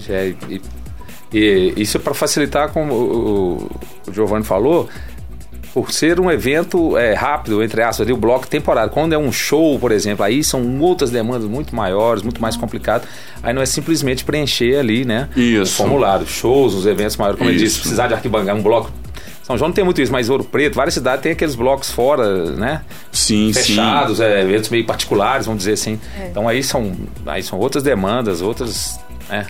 É, 0.10 0.34
e 0.50 0.60
e 1.34 1.74
isso 1.78 1.98
é 1.98 2.00
para 2.00 2.14
facilitar, 2.14 2.70
como 2.70 2.94
o, 2.94 3.72
o 4.08 4.14
Giovanni 4.14 4.44
falou, 4.44 4.90
por 5.74 5.92
ser 5.92 6.20
um 6.20 6.30
evento 6.30 6.98
é, 6.98 7.14
rápido, 7.14 7.64
entre 7.64 7.82
aspas, 7.82 8.02
ali, 8.02 8.14
o 8.14 8.18
bloco 8.18 8.46
temporário. 8.46 8.92
Quando 8.92 9.14
é 9.14 9.18
um 9.18 9.32
show, 9.32 9.80
por 9.80 9.92
exemplo, 9.92 10.26
aí 10.26 10.44
são 10.44 10.80
outras 10.82 11.10
demandas 11.10 11.48
muito 11.48 11.76
maiores, 11.76 12.22
muito 12.24 12.42
mais 12.42 12.58
complicadas. 12.58 13.08
Aí 13.42 13.54
não 13.54 13.62
é 13.62 13.66
simplesmente 13.66 14.26
preencher 14.26 14.78
ali, 14.78 15.06
né? 15.06 15.30
Isso. 15.36 15.74
O 15.74 15.76
formulário. 15.78 16.28
Shows, 16.28 16.74
os 16.74 16.86
eventos 16.86 17.16
maiores, 17.16 17.38
como 17.38 17.50
isso. 17.50 17.60
eu 17.60 17.66
disse, 17.66 17.80
precisar 17.80 18.08
de 18.08 18.14
arquibancada, 18.14 18.60
um 18.60 18.64
bloco. 18.64 18.92
São 19.44 19.58
João 19.58 19.70
não 19.70 19.74
tem 19.74 19.84
muito 19.84 20.02
isso, 20.02 20.12
mas 20.12 20.30
Ouro 20.30 20.44
Preto, 20.44 20.76
várias 20.76 20.94
cidades 20.94 21.24
têm 21.24 21.32
aqueles 21.32 21.56
blocos 21.56 21.90
fora, 21.90 22.52
né? 22.52 22.82
Sim, 23.12 23.52
Fechados, 23.54 24.18
sim. 24.18 24.24
É, 24.24 24.42
eventos 24.42 24.70
meio 24.70 24.86
particulares, 24.86 25.46
vamos 25.46 25.60
dizer 25.60 25.74
assim. 25.74 26.00
É. 26.20 26.28
Então 26.28 26.48
aí 26.48 26.64
são, 26.64 26.92
aí 27.26 27.42
são 27.42 27.58
outras 27.60 27.84
demandas, 27.84 28.42
outras. 28.42 29.00
Né? 29.30 29.48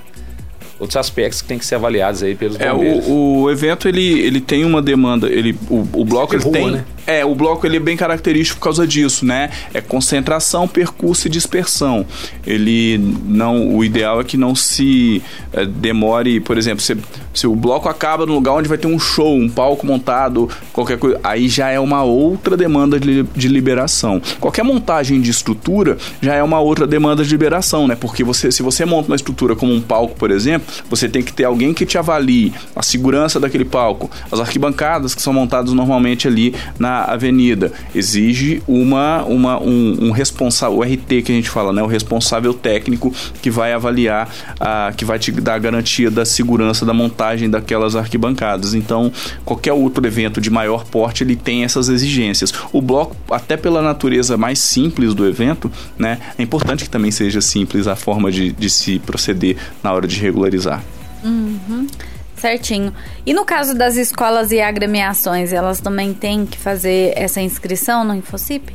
Outros 0.82 0.98
aspectos 0.98 1.44
que 1.44 1.48
tem 1.48 1.60
que 1.60 1.66
ser 1.66 1.76
avaliados 1.76 2.24
aí 2.24 2.34
pelos 2.34 2.60
é, 2.60 2.74
O, 2.74 3.44
o 3.44 3.52
evento 3.52 3.88
ele, 3.88 4.20
ele 4.20 4.42
tem 4.42 4.66
uma 4.66 4.82
demanda, 4.82 5.30
ele 5.30 5.56
o, 5.70 5.88
o 5.94 6.04
bloco 6.04 6.34
ele 6.34 6.44
rua, 6.44 6.52
tem 6.52 6.72
né? 6.72 6.86
É, 7.06 7.24
o 7.24 7.36
bloco 7.36 7.66
ele 7.66 7.78
é 7.78 7.80
bem 7.80 7.96
característico 7.96 8.60
por 8.60 8.64
causa 8.64 8.88
disso, 8.88 9.24
né? 9.24 9.52
É 9.74 9.80
concentração, 9.80 10.68
percurso 10.68 11.28
e 11.28 11.30
dispersão. 11.30 12.06
Ele 12.46 12.98
não, 13.26 13.76
o 13.76 13.84
ideal 13.84 14.22
é 14.22 14.24
que 14.24 14.38
não 14.38 14.56
se 14.56 15.22
é, 15.54 15.66
demore, 15.66 16.40
por 16.40 16.58
exemplo, 16.58 16.82
se, 16.82 16.98
se 17.34 17.48
o 17.48 17.56
bloco 17.56 17.88
acaba 17.88 18.26
no 18.26 18.34
lugar 18.34 18.54
onde 18.54 18.68
vai 18.68 18.78
ter 18.78 18.88
um 18.88 19.00
show, 19.00 19.36
um 19.36 19.50
palco 19.50 19.86
montado, 19.86 20.50
qualquer 20.74 20.98
coisa, 20.98 21.20
aí 21.24 21.48
já 21.48 21.70
é 21.70 21.80
uma 21.80 22.04
outra 22.04 22.58
demanda 22.58 23.00
de, 23.00 23.24
de 23.24 23.48
liberação. 23.48 24.22
Qualquer 24.40 24.64
montagem 24.64 25.22
de 25.22 25.32
estrutura 25.32 25.98
já 26.22 26.34
é 26.34 26.44
uma 26.44 26.60
outra 26.60 26.86
demanda 26.86 27.24
de 27.24 27.30
liberação, 27.30 27.88
né? 27.88 27.96
Porque 27.96 28.24
você, 28.24 28.52
se 28.52 28.62
você 28.62 28.86
monta 28.86 29.08
uma 29.10 29.16
estrutura 29.16 29.56
como 29.56 29.74
um 29.74 29.82
palco, 29.82 30.16
por 30.16 30.30
exemplo, 30.30 30.68
você 30.90 31.08
tem 31.08 31.24
que 31.24 31.32
ter 31.32 31.46
alguém 31.46 31.74
que 31.74 31.86
te 31.86 31.98
avalie 31.98 32.54
a 32.76 32.84
segurança 32.84 33.40
daquele 33.40 33.66
palco, 33.66 34.10
as 34.32 34.40
arquibancadas 34.40 35.16
que 35.16 35.22
são 35.22 35.34
montadas 35.34 35.74
normalmente 35.74 36.28
ali 36.28 36.54
na 36.78 37.06
avenida. 37.06 37.72
Exige 37.96 38.62
uma, 38.68 39.24
uma, 39.24 39.60
um, 39.60 40.08
um 40.08 40.12
responsável, 40.12 40.78
o 40.78 40.84
RT 40.84 41.22
que 41.24 41.32
a 41.32 41.36
gente 41.36 41.50
fala, 41.50 41.72
né? 41.72 41.82
O 41.82 41.88
responsável 41.88 42.54
técnico 42.54 43.14
que 43.42 43.50
vai 43.50 43.74
avaliar, 43.74 44.30
a, 44.60 44.92
que 44.96 45.06
vai 45.06 45.18
te 45.18 45.32
dar 45.32 45.56
a 45.56 45.60
garantia 45.60 46.12
da 46.12 46.26
segurança 46.26 46.86
da 46.86 46.94
montagem 46.94 47.21
daquelas 47.50 47.96
arquibancadas. 47.96 48.74
Então, 48.74 49.12
qualquer 49.46 49.74
outro 49.74 50.06
evento 50.06 50.42
de 50.42 50.50
maior 50.50 50.86
porte, 50.86 51.24
ele 51.24 51.36
tem 51.36 51.64
essas 51.64 51.90
exigências. 51.90 52.54
O 52.72 52.82
bloco, 52.82 53.16
até 53.30 53.56
pela 53.56 53.82
natureza 53.82 54.38
mais 54.38 54.60
simples 54.60 55.14
do 55.14 55.28
evento, 55.28 55.72
né? 55.98 56.20
É 56.38 56.44
importante 56.44 56.84
que 56.84 56.90
também 56.90 57.12
seja 57.12 57.42
simples 57.42 57.88
a 57.88 57.96
forma 57.96 58.32
de, 58.32 58.52
de 58.52 58.70
se 58.70 59.00
proceder 59.00 59.58
na 59.84 59.94
hora 59.94 60.08
de 60.08 60.20
regularizar. 60.20 60.84
Uhum. 61.24 61.88
Certinho. 62.36 62.92
E 63.24 63.34
no 63.34 63.46
caso 63.46 63.76
das 63.76 63.96
escolas 63.98 64.52
e 64.52 64.60
agremiações, 64.60 65.54
elas 65.54 65.80
também 65.80 66.12
têm 66.12 66.46
que 66.46 66.58
fazer 66.58 67.14
essa 67.16 67.40
inscrição 67.40 68.04
no 68.04 68.16
Infocip? 68.16 68.74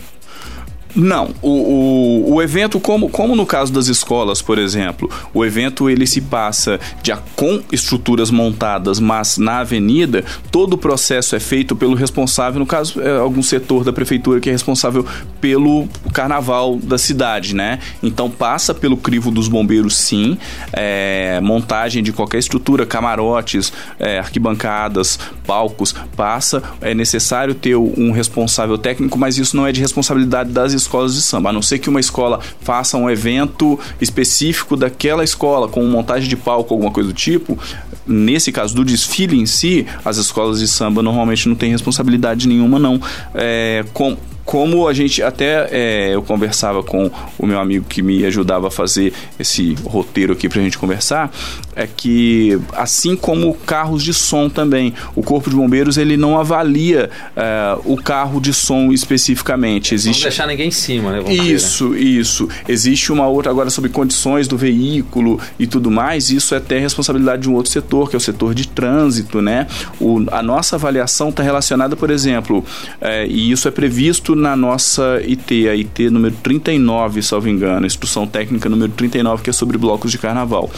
Não, 0.96 1.28
o, 1.42 1.50
o, 1.50 2.34
o, 2.36 2.42
evento, 2.42 2.80
como, 2.80 3.10
como 3.10 3.36
no 3.36 3.44
caso 3.44 3.70
das 3.70 3.86
escolas, 3.86 4.40
por 4.40 4.58
exemplo, 4.58 5.10
o 5.34 5.44
evento 5.44 5.90
ele 5.90 6.06
se 6.06 6.22
passa 6.22 6.80
de, 7.02 7.14
com 7.36 7.60
estruturas 7.70 8.30
montadas, 8.30 8.98
mas 8.98 9.36
na 9.36 9.58
avenida, 9.58 10.24
todo 10.50 10.72
o 10.72 10.78
processo 10.78 11.36
é 11.36 11.40
feito 11.40 11.76
pelo 11.76 11.94
responsável, 11.94 12.58
no 12.58 12.64
caso, 12.64 13.02
é 13.02 13.18
algum 13.18 13.42
setor 13.42 13.84
da 13.84 13.92
prefeitura 13.92 14.40
que 14.40 14.48
é 14.48 14.52
responsável 14.52 15.04
pelo 15.38 15.86
carnaval 16.14 16.76
da 16.76 16.96
cidade, 16.96 17.54
né? 17.54 17.78
Então 18.02 18.30
passa 18.30 18.72
pelo 18.72 18.96
crivo 18.96 19.30
dos 19.30 19.48
bombeiros, 19.48 19.94
sim, 19.98 20.38
é, 20.72 21.38
montagem 21.42 22.02
de 22.02 22.10
qualquer 22.10 22.38
estrutura, 22.38 22.86
camarotes, 22.86 23.70
é, 23.98 24.18
arquibancadas, 24.18 25.18
palcos, 25.46 25.94
passa. 26.16 26.62
É 26.80 26.94
necessário 26.94 27.54
ter 27.54 27.76
um 27.76 28.12
responsável 28.12 28.78
técnico, 28.78 29.18
mas 29.18 29.36
isso 29.36 29.54
não 29.54 29.66
é 29.66 29.72
de 29.72 29.80
responsabilidade 29.82 30.50
das 30.50 30.72
escolas 30.72 30.85
escolas 30.86 31.14
de 31.14 31.22
samba, 31.22 31.50
a 31.50 31.52
não 31.52 31.62
ser 31.62 31.78
que 31.78 31.90
uma 31.90 32.00
escola 32.00 32.40
faça 32.60 32.96
um 32.96 33.10
evento 33.10 33.78
específico 34.00 34.76
daquela 34.76 35.22
escola, 35.22 35.68
com 35.68 35.84
montagem 35.84 36.28
de 36.28 36.36
palco, 36.36 36.72
alguma 36.72 36.90
coisa 36.90 37.10
do 37.10 37.14
tipo. 37.14 37.58
Nesse 38.06 38.52
caso 38.52 38.74
do 38.74 38.84
desfile 38.84 39.38
em 39.38 39.46
si, 39.46 39.86
as 40.04 40.16
escolas 40.16 40.60
de 40.60 40.68
samba 40.68 41.02
normalmente 41.02 41.48
não 41.48 41.56
têm 41.56 41.70
responsabilidade 41.70 42.48
nenhuma, 42.48 42.78
não. 42.78 43.00
É, 43.34 43.84
com, 43.92 44.16
como 44.46 44.86
a 44.86 44.94
gente 44.94 45.20
até 45.22 45.68
é, 45.72 46.14
eu 46.14 46.22
conversava 46.22 46.80
com 46.80 47.10
o 47.36 47.46
meu 47.46 47.58
amigo 47.58 47.84
que 47.86 48.00
me 48.00 48.24
ajudava 48.24 48.68
a 48.68 48.70
fazer 48.70 49.12
esse 49.38 49.74
roteiro 49.84 50.32
aqui 50.32 50.48
para 50.48 50.60
a 50.60 50.62
gente 50.62 50.78
conversar, 50.78 51.32
é 51.74 51.86
que 51.86 52.56
assim 52.72 53.16
como 53.16 53.52
carros 53.54 54.04
de 54.04 54.14
som 54.14 54.48
também, 54.48 54.94
o 55.16 55.22
corpo 55.22 55.50
de 55.50 55.56
bombeiros 55.56 55.98
ele 55.98 56.16
não 56.16 56.38
avalia 56.38 57.10
é, 57.34 57.76
o 57.84 57.96
carro 57.96 58.40
de 58.40 58.54
som 58.54 58.92
especificamente. 58.92 59.94
Existe 59.94 60.20
não 60.20 60.28
deixar 60.28 60.46
ninguém 60.46 60.68
em 60.68 60.70
cima, 60.70 61.10
né? 61.10 61.20
Vamos 61.20 61.44
isso, 61.44 61.90
ver, 61.90 61.96
né? 61.96 62.02
isso. 62.02 62.48
Existe 62.68 63.10
uma 63.10 63.26
outra 63.26 63.50
agora 63.50 63.68
sobre 63.68 63.90
condições 63.90 64.46
do 64.46 64.56
veículo 64.56 65.40
e 65.58 65.66
tudo 65.66 65.90
mais. 65.90 66.30
Isso 66.30 66.54
é 66.54 66.58
até 66.58 66.78
responsabilidade 66.78 67.42
de 67.42 67.50
um 67.50 67.54
outro 67.54 67.72
setor, 67.72 68.08
que 68.08 68.14
é 68.14 68.18
o 68.18 68.20
setor 68.20 68.54
de 68.54 68.68
trânsito, 68.68 69.42
né? 69.42 69.66
O, 70.00 70.24
a 70.30 70.40
nossa 70.40 70.76
avaliação 70.76 71.30
está 71.30 71.42
relacionada, 71.42 71.96
por 71.96 72.10
exemplo, 72.10 72.64
é, 73.00 73.26
e 73.26 73.50
isso 73.50 73.66
é 73.66 73.72
previsto 73.72 74.35
na 74.36 74.54
nossa 74.54 75.20
IT, 75.22 75.68
a 75.68 75.72
IT 75.72 76.10
número 76.10 76.34
39, 76.42 77.22
salvo 77.22 77.48
engano, 77.48 77.86
instrução 77.86 78.26
técnica 78.26 78.68
número 78.68 78.92
39, 78.92 79.42
que 79.42 79.50
é 79.50 79.52
sobre 79.52 79.78
blocos 79.78 80.10
de 80.10 80.18
carnaval. 80.18 80.70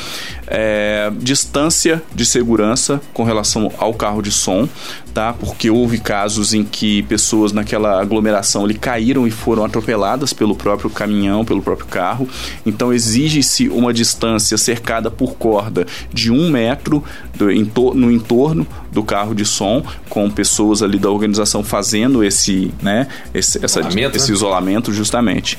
É, 0.46 1.10
distância 1.18 2.02
de 2.14 2.24
segurança 2.24 3.00
com 3.12 3.24
relação 3.24 3.70
ao 3.78 3.92
carro 3.92 4.22
de 4.22 4.30
som, 4.30 4.68
tá? 5.12 5.32
Porque 5.32 5.68
houve 5.68 5.98
casos 5.98 6.54
em 6.54 6.62
que 6.62 7.02
pessoas 7.02 7.52
naquela 7.52 8.00
aglomeração 8.00 8.64
ali 8.64 8.74
caíram 8.74 9.26
e 9.26 9.30
foram 9.30 9.64
atropeladas 9.64 10.32
pelo 10.32 10.54
próprio 10.54 10.88
caminhão, 10.88 11.44
pelo 11.44 11.60
próprio 11.60 11.88
carro. 11.88 12.28
Então 12.64 12.92
exige-se 12.92 13.68
uma 13.68 13.92
distância 13.92 14.56
cercada 14.56 15.10
por 15.10 15.34
corda 15.34 15.86
de 16.12 16.30
um 16.30 16.48
metro 16.50 17.02
do, 17.34 17.94
no 17.94 18.10
entorno 18.10 18.66
do 18.92 19.02
carro 19.02 19.34
de 19.34 19.44
som, 19.44 19.82
com 20.08 20.30
pessoas 20.30 20.82
ali 20.82 20.98
da 20.98 21.10
organização 21.10 21.62
fazendo 21.62 22.24
esse, 22.24 22.72
né, 22.82 23.06
esse, 23.34 23.47
essa, 23.56 23.80
isolamento, 23.80 24.16
esse 24.16 24.30
né? 24.30 24.36
isolamento 24.36 24.92
justamente. 24.92 25.58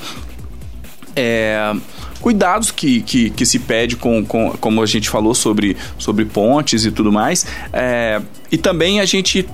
É, 1.16 1.74
cuidados 2.22 2.72
que, 2.72 3.02
que, 3.02 3.30
que, 3.30 3.46
se 3.46 3.60
pede 3.60 3.96
com, 3.96 4.24
com, 4.26 4.52
como 4.60 4.82
a 4.82 4.86
gente 4.86 5.10
falou 5.10 5.34
sobre, 5.34 5.76
sobre 5.98 6.26
pontes 6.26 6.86
e 6.86 6.92
tudo 6.92 7.12
mais. 7.12 7.46
É, 7.74 8.22
e 8.52 8.58
também 8.58 9.00
a 9.00 9.06
gente 9.06 9.48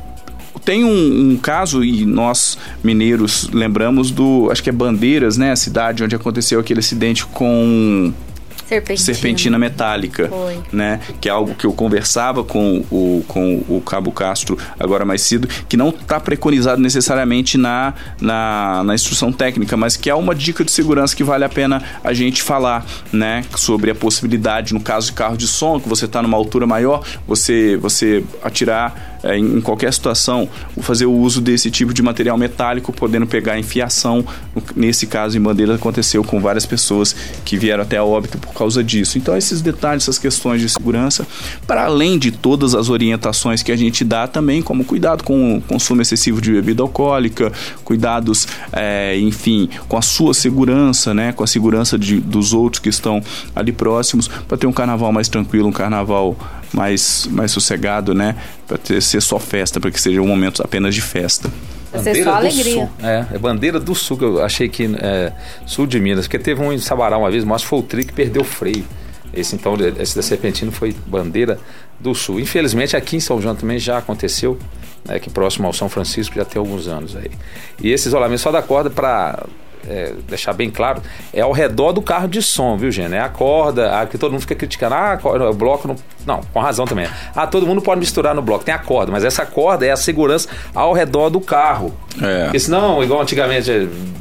tem 0.64 0.84
um, 0.84 1.32
um, 1.32 1.38
caso, 1.38 1.84
e 1.84 2.06
nós 2.06 2.58
mineiros 2.84 3.50
lembramos 3.54 4.10
do, 4.10 4.50
acho 4.52 4.64
que 4.64 4.70
é 4.70 4.74
Bandeiras, 4.74 5.38
né? 5.38 5.52
A 5.52 5.56
cidade 5.56 6.04
onde 6.04 6.16
aconteceu 6.16 6.60
aquele 6.60 6.80
acidente 6.80 7.26
com 7.26 8.12
Serpentina. 8.68 9.06
serpentina 9.06 9.60
metálica, 9.60 10.28
Foi. 10.28 10.60
né? 10.72 11.00
Que 11.22 11.30
é 11.30 11.32
algo 11.32 11.54
que 11.56 11.66
eu 11.66 11.74
conversava 11.74 12.44
com 12.44 12.84
o, 12.92 13.24
com 13.28 13.64
o 13.70 13.82
Cabo 13.82 14.12
Castro 14.12 14.58
agora 14.80 15.06
mais 15.06 15.22
cedo, 15.22 15.48
que 15.70 15.78
não 15.78 15.90
está 15.90 16.20
preconizado 16.20 16.82
necessariamente 16.82 17.58
na, 17.58 17.94
na, 18.20 18.84
na 18.84 18.96
instrução 18.96 19.32
técnica, 19.32 19.78
mas 19.78 19.96
que 19.96 20.10
é 20.10 20.16
uma 20.16 20.34
dica 20.34 20.64
de 20.64 20.72
segurança 20.72 21.16
que 21.16 21.24
vale 21.24 21.44
a 21.44 21.50
pena 21.50 21.82
a 22.04 22.14
gente 22.14 22.42
falar, 22.42 22.86
né? 23.12 23.44
Sobre 23.56 23.92
a 23.92 23.96
possibilidade, 23.96 24.74
no 24.74 24.80
caso 24.80 25.08
de 25.08 25.14
carro 25.14 25.38
de 25.38 25.48
som, 25.48 25.80
que 25.80 25.88
você 25.88 26.06
está 26.06 26.22
numa 26.22 26.38
altura 26.38 26.66
maior, 26.66 27.06
você, 27.28 27.78
você 27.78 28.24
atirar 28.44 29.16
é, 29.24 29.38
em 29.38 29.60
qualquer 29.60 29.92
situação, 29.92 30.48
fazer 30.82 31.06
o 31.06 31.12
uso 31.12 31.42
desse 31.42 31.72
tipo 31.72 31.94
de 31.94 32.02
material 32.02 32.38
metálico, 32.38 32.94
podendo 32.94 33.26
pegar 33.26 33.58
infiação. 33.58 34.24
Nesse 34.76 35.08
caso, 35.08 35.38
em 35.38 35.42
Bandeira, 35.42 35.76
aconteceu 35.76 36.24
com 36.24 36.40
várias 36.40 36.66
pessoas 36.66 37.16
que 37.44 37.58
vieram 37.58 37.82
até 37.84 37.98
a 37.98 38.04
óbito 38.04 38.38
por 38.38 38.54
causa 38.60 38.84
disso. 38.84 39.18
Então, 39.18 39.36
esses 39.36 39.62
detalhes, 39.62 40.04
essas 40.04 40.18
questões 40.18 40.62
de 40.62 40.70
segurança, 40.70 41.28
para 41.68 41.86
além 41.86 42.18
de 42.18 42.32
todas 42.32 42.76
as 42.76 42.90
orientações 42.90 43.62
que 43.62 43.72
a 43.72 43.76
gente 43.76 44.04
dá 44.04 44.28
também, 44.28 44.62
como 44.62 44.84
cuidado 44.84 45.24
com 45.24 45.58
o 45.58 45.62
consumo 45.62 46.02
excessivo 46.02 46.42
de 46.42 46.52
bebida 46.52 46.82
alcoólica, 46.82 47.52
cuidados, 47.84 48.48
é, 48.72 49.18
enfim, 49.20 49.70
com 49.88 49.98
a 49.98 50.02
sua 50.02 50.34
segurança, 50.34 51.14
né, 51.14 51.32
com 51.32 51.44
a 51.44 51.48
segurança 51.48 51.98
de, 51.98 52.20
dos 52.20 52.54
outros 52.54 52.80
que 52.80 52.90
estão 52.90 53.22
ali 53.56 53.72
próximos, 53.72 54.28
para 54.28 54.58
ter 54.58 54.68
um 54.68 54.74
carnaval 54.74 55.12
mais 55.12 55.28
tranquilo, 55.28 55.68
um 55.68 55.72
carnaval 55.72 56.38
mais, 56.74 57.28
mais 57.32 57.52
sossegado, 57.52 58.14
né, 58.14 58.36
para 58.68 59.02
ser 59.02 59.22
só 59.22 59.40
festa, 59.40 59.80
para 59.80 59.92
que 59.92 60.02
seja 60.02 60.22
um 60.22 60.28
momento 60.28 60.62
apenas 60.64 60.94
de 60.94 61.02
festa. 61.02 61.52
Bandeira 61.96 62.24
só 62.24 62.36
alegria. 62.36 62.74
Sul. 62.74 62.90
É, 63.04 63.26
é 63.34 63.38
bandeira 63.38 63.80
do 63.80 63.96
sul, 63.96 64.18
que 64.18 64.24
eu 64.24 64.44
achei 64.44 64.70
que 64.70 64.90
é, 64.98 65.32
sul 65.66 65.88
de 65.88 66.00
Minas, 66.00 66.26
porque 66.26 66.40
teve 66.40 66.62
um 66.62 66.72
em 66.72 66.78
Sabará 66.78 67.18
uma 67.18 67.30
vez, 67.32 67.44
mas 67.44 67.64
foi 67.64 67.80
o 67.80 67.84
tri 67.84 68.04
que 68.04 68.14
perdeu 68.14 68.42
o 68.42 68.46
freio. 68.46 68.86
Esse 69.34 69.56
então, 69.56 69.76
esse 70.00 70.16
da 70.16 70.22
Serpentina 70.22 70.72
foi 70.72 70.96
bandeira 71.06 71.60
do 72.00 72.16
sul. 72.16 72.40
Infelizmente 72.40 72.96
aqui 72.96 73.18
em 73.18 73.20
São 73.20 73.42
João 73.42 73.56
também 73.56 73.78
já 73.78 73.98
aconteceu, 73.98 74.58
né, 75.04 75.20
que 75.20 75.30
próximo 75.30 75.68
ao 75.68 75.74
São 75.74 75.90
Francisco 75.90 76.36
já 76.36 76.46
tem 76.46 76.60
alguns 76.60 76.88
anos 76.88 77.16
aí. 77.16 77.32
E 77.82 77.92
esse 77.92 78.08
isolamento 78.08 78.40
só 78.40 78.52
da 78.52 78.62
corda 78.62 78.90
para 78.90 79.46
é, 79.88 80.14
deixar 80.28 80.54
bem 80.54 80.70
claro, 80.70 81.02
é 81.34 81.42
ao 81.42 81.52
redor 81.52 81.92
do 81.92 82.02
carro 82.02 82.28
de 82.28 82.42
som, 82.42 82.78
viu, 82.78 82.92
gente? 82.92 83.14
É 83.14 83.20
a 83.20 83.30
corda, 83.30 84.02
a, 84.02 84.06
que 84.06 84.18
todo 84.18 84.32
mundo 84.32 84.42
fica 84.42 84.56
criticando, 84.56 84.96
ah, 84.96 85.20
o 85.24 85.54
bloco 85.54 85.88
não. 85.88 85.96
Não, 86.26 86.42
com 86.52 86.60
razão 86.60 86.88
também. 86.88 87.08
Ah, 87.36 87.46
todo 87.46 87.68
mundo 87.68 87.84
pode 87.84 88.00
misturar 88.00 88.34
no 88.34 88.42
bloco, 88.42 88.66
tem 88.66 88.74
a 88.74 88.80
corda, 88.80 89.12
mas 89.12 89.24
essa 89.24 89.46
corda 89.46 89.86
é 89.86 89.92
a 89.92 89.96
segurança 89.96 90.50
ao 90.74 90.92
redor 90.92 91.30
do 91.30 91.40
carro. 91.40 91.94
É. 92.20 92.46
Porque 92.46 92.60
senão, 92.60 93.04
igual 93.04 93.22
antigamente, 93.22 93.70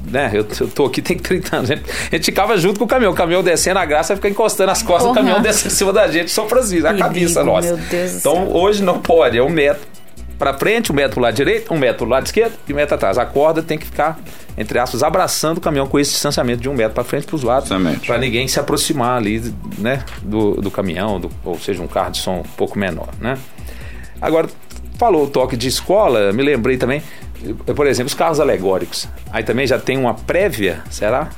né? 0.06 0.30
Eu, 0.34 0.46
eu 0.60 0.68
tô 0.68 0.84
aqui 0.84 1.00
tem 1.00 1.16
30 1.16 1.56
anos. 1.56 1.70
A 1.70 1.74
gente, 1.74 1.90
a 1.90 2.16
gente 2.16 2.24
ficava 2.26 2.58
junto 2.58 2.78
com 2.78 2.84
o 2.84 2.88
caminhão. 2.88 3.12
O 3.12 3.16
caminhão 3.16 3.42
descendo 3.42 3.78
a 3.78 3.86
graça 3.86 4.14
fica 4.14 4.28
encostando 4.28 4.70
as 4.70 4.82
costas 4.82 5.08
do 5.08 5.14
caminhão 5.14 5.40
descendo 5.40 5.72
em 5.72 5.76
cima 5.76 5.92
da 5.94 6.06
gente, 6.08 6.30
São 6.30 6.46
Francisco, 6.46 6.86
a 6.86 6.94
cabeça 6.94 7.42
nossa. 7.42 7.78
Então 8.18 8.52
hoje 8.52 8.82
não 8.82 9.00
pode, 9.00 9.38
é 9.38 9.42
um 9.42 9.48
metro 9.48 9.93
para 10.38 10.54
frente, 10.54 10.90
um 10.90 10.94
metro 10.94 11.12
pro 11.12 11.22
lado 11.22 11.34
direito, 11.34 11.72
um 11.72 11.78
metro 11.78 11.98
pro 11.98 12.08
lado 12.08 12.26
esquerdo 12.26 12.54
e 12.68 12.72
um 12.72 12.76
metro 12.76 12.94
atrás. 12.94 13.18
A 13.18 13.24
corda 13.24 13.62
tem 13.62 13.78
que 13.78 13.86
ficar, 13.86 14.18
entre 14.56 14.78
aspas, 14.78 15.02
abraçando 15.02 15.58
o 15.58 15.60
caminhão 15.60 15.86
com 15.86 15.98
esse 15.98 16.12
distanciamento 16.12 16.60
de 16.60 16.68
um 16.68 16.74
metro 16.74 16.94
para 16.94 17.04
frente 17.04 17.26
para 17.26 17.36
os 17.36 17.42
lados. 17.42 17.68
Para 18.06 18.18
ninguém 18.18 18.48
se 18.48 18.58
aproximar 18.58 19.18
ali, 19.18 19.54
né, 19.78 20.04
do, 20.22 20.60
do 20.60 20.70
caminhão, 20.70 21.20
do, 21.20 21.30
ou 21.44 21.58
seja, 21.58 21.82
um 21.82 21.86
carro 21.86 22.10
de 22.10 22.18
som 22.18 22.38
um 22.38 22.42
pouco 22.42 22.78
menor, 22.78 23.08
né? 23.20 23.38
Agora, 24.20 24.48
falou 24.98 25.24
o 25.24 25.28
toque 25.28 25.56
de 25.56 25.68
escola, 25.68 26.32
me 26.32 26.42
lembrei 26.42 26.76
também, 26.76 27.02
por 27.74 27.86
exemplo, 27.86 28.08
os 28.08 28.14
carros 28.14 28.40
alegóricos. 28.40 29.08
Aí 29.30 29.42
também 29.42 29.66
já 29.66 29.78
tem 29.78 29.96
uma 29.98 30.14
prévia, 30.14 30.82
será? 30.90 31.30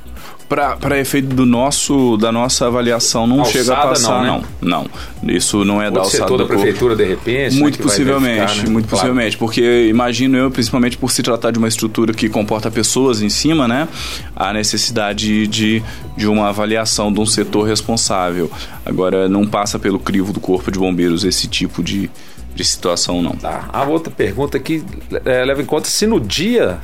para 0.47 0.97
efeito 0.97 1.27
do 1.27 1.45
nosso 1.45 2.15
da 2.15 2.31
nossa 2.31 2.67
avaliação 2.67 3.27
não 3.27 3.39
alçada, 3.39 3.63
chega 3.63 3.73
a 3.73 3.87
passar 3.87 4.23
não, 4.23 4.39
né? 4.39 4.45
não, 4.61 4.89
não 5.21 5.35
isso 5.35 5.65
não 5.65 5.81
é 5.81 5.91
da 5.91 5.99
alçada 5.99 6.23
setor 6.23 6.37
da 6.37 6.45
prefeitura 6.45 6.95
de 6.95 7.03
repente 7.03 7.55
né, 7.55 7.59
muito 7.59 7.79
possivelmente 7.79 8.63
né? 8.63 8.69
muito 8.69 8.87
claro. 8.87 9.03
possivelmente 9.03 9.37
porque 9.37 9.87
imagino 9.89 10.37
eu 10.37 10.49
principalmente 10.49 10.97
por 10.97 11.11
se 11.11 11.21
tratar 11.21 11.51
de 11.51 11.59
uma 11.59 11.67
estrutura 11.67 12.13
que 12.13 12.29
comporta 12.29 12.71
pessoas 12.71 13.21
em 13.21 13.29
cima 13.29 13.67
né 13.67 13.89
a 14.33 14.53
necessidade 14.53 15.47
de, 15.47 15.83
de 16.15 16.27
uma 16.27 16.47
avaliação 16.47 17.11
de 17.11 17.19
um 17.19 17.25
setor 17.25 17.63
responsável 17.63 18.49
agora 18.85 19.27
não 19.27 19.45
passa 19.45 19.77
pelo 19.77 19.99
crivo 19.99 20.31
do 20.31 20.39
corpo 20.39 20.71
de 20.71 20.79
bombeiros 20.79 21.25
esse 21.25 21.47
tipo 21.47 21.83
de 21.83 22.09
de 22.57 22.65
situação 22.65 23.21
não 23.21 23.35
tá 23.35 23.69
a 23.71 23.83
outra 23.83 24.11
pergunta 24.11 24.59
que 24.59 24.83
é, 25.23 25.45
leva 25.45 25.61
em 25.61 25.65
conta 25.65 25.87
se 25.87 26.07
no 26.07 26.19
dia 26.19 26.79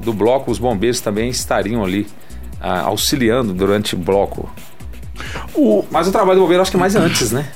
do 0.00 0.12
bloco 0.12 0.50
os 0.50 0.58
bombeiros 0.58 1.00
também 1.00 1.30
estariam 1.30 1.84
ali 1.84 2.06
ah, 2.60 2.82
auxiliando 2.82 3.52
durante 3.52 3.94
o 3.94 3.98
bloco. 3.98 4.52
O... 5.54 5.84
Mas 5.90 6.08
o 6.08 6.12
trabalho 6.12 6.38
do 6.38 6.42
bombeiro 6.42 6.62
acho 6.62 6.70
que 6.70 6.76
é 6.76 6.80
mais 6.80 6.96
antes, 6.96 7.32
né? 7.32 7.48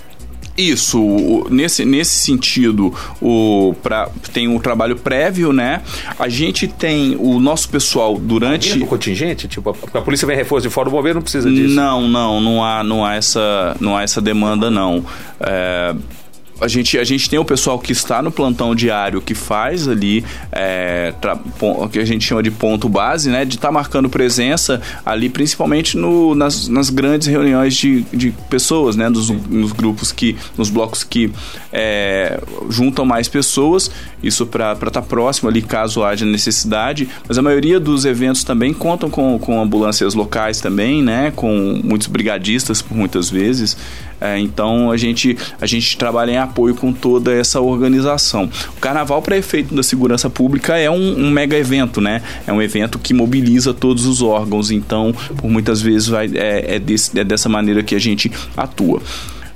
Isso, 0.57 1.47
nesse, 1.51 1.85
nesse 1.85 2.17
sentido, 2.19 2.93
o, 3.21 3.75
pra, 3.83 4.09
tem 4.33 4.49
o 4.49 4.53
um 4.53 4.59
trabalho 4.59 4.97
prévio, 4.97 5.53
né? 5.53 5.83
A 6.19 6.31
gente 6.31 6.67
tem 6.67 7.15
o 7.21 7.39
nosso 7.39 7.69
pessoal 7.69 8.17
durante. 8.17 8.83
O 8.83 8.87
contingente? 8.87 9.47
Tipo, 9.49 9.71
a, 9.71 9.99
a 9.99 10.01
polícia 10.01 10.27
vem 10.27 10.35
reforço 10.35 10.67
de 10.67 10.73
fora, 10.73 10.89
o 10.89 10.93
bombeiro 10.93 11.17
não 11.17 11.23
precisa 11.23 11.51
disso. 11.51 11.75
Não, 11.75 12.09
não, 12.09 12.41
não 12.41 12.65
há, 12.65 12.83
não 12.83 13.05
há, 13.05 13.17
essa, 13.17 13.77
não 13.81 13.97
há 13.97 14.03
essa 14.03 14.21
demanda, 14.21 14.71
não. 14.71 15.05
É, 15.41 15.95
a 16.61 16.69
gente, 16.69 16.99
a 16.99 17.05
gente 17.05 17.29
tem 17.29 17.39
o 17.39 17.45
pessoal 17.45 17.79
que 17.79 17.93
está 17.93 18.23
no 18.23 18.31
plantão 18.31 18.75
diário 18.75 19.21
que 19.21 19.35
faz 19.35 19.87
ali 19.87 20.25
é, 20.51 21.13
o 21.61 21.89
que 21.89 21.99
a 21.99 22.05
gente 22.05 22.25
chama 22.25 22.43
de 22.43 22.51
ponto 22.51 22.89
base, 22.89 23.29
né? 23.31 23.45
De 23.45 23.57
estar 23.57 23.69
tá 23.69 23.73
marcando 23.73 24.09
presença 24.09 24.81
ali, 25.05 25.29
principalmente 25.29 25.97
no, 25.97 26.35
nas, 26.35 26.69
nas 26.69 26.89
grandes 26.89 27.29
reuniões 27.29 27.75
de, 27.75 28.03
de 28.13 28.31
pessoas, 28.49 28.97
né? 28.97 29.09
Nos, 29.09 29.29
nos 29.29 29.73
grupos 29.73 30.13
que, 30.13 30.37
nos 30.57 30.71
blocos 30.71 31.05
que 31.05 31.31
é, 31.73 32.41
juntam 32.71 33.05
mais 33.05 33.29
pessoas, 33.29 33.91
isso 34.23 34.47
para 34.47 34.73
estar 34.73 34.91
tá 34.91 35.03
próximo 35.03 35.51
ali 35.51 35.61
caso 35.61 36.03
haja 36.03 36.25
necessidade. 36.25 37.09
Mas 37.29 37.37
a 37.37 37.43
maioria 37.43 37.79
dos 37.79 38.07
eventos 38.07 38.45
também 38.45 38.73
contam 38.73 39.11
com, 39.11 39.39
com 39.39 39.61
ambulâncias 39.61 40.15
locais 40.15 40.61
também, 40.61 41.03
né? 41.03 41.33
Com 41.37 41.81
muitos 41.85 42.09
brigadistas 42.09 42.81
por 42.81 42.97
muitas 42.97 43.29
vezes. 43.29 43.77
É, 44.21 44.39
então 44.39 44.91
a 44.91 44.97
gente, 44.97 45.37
a 45.61 45.67
gente 45.67 45.97
trabalha 45.97 46.31
em 46.33 46.39
apoio 46.39 46.75
com 46.75 46.93
toda 46.93 47.33
essa 47.33 47.61
organização. 47.61 48.51
O 48.77 48.81
Carnaval, 48.81 49.21
para 49.23 49.37
efeito 49.37 49.75
da 49.75 49.83
segurança 49.83 50.31
pública, 50.31 50.77
é 50.77 50.91
um, 50.91 51.27
um, 51.27 51.31
mega 51.31 51.57
evento, 51.57 52.01
né? 52.01 52.23
É 52.47 52.53
um 52.53 52.63
evento 52.63 52.99
que 52.99 53.13
mobiliza 53.13 53.75
todos 53.75 54.07
os 54.07 54.23
órgãos, 54.23 54.71
então, 54.71 55.15
por 55.37 55.51
muitas 55.51 55.81
vezes, 55.81 56.09
vai, 56.09 56.31
é, 56.35 56.77
é, 56.77 56.79
desse, 56.79 57.19
é 57.19 57.25
dessa 57.25 57.49
maneira 57.49 57.83
que 57.83 57.95
a 57.95 57.99
gente 57.99 58.31
atua. 58.57 59.03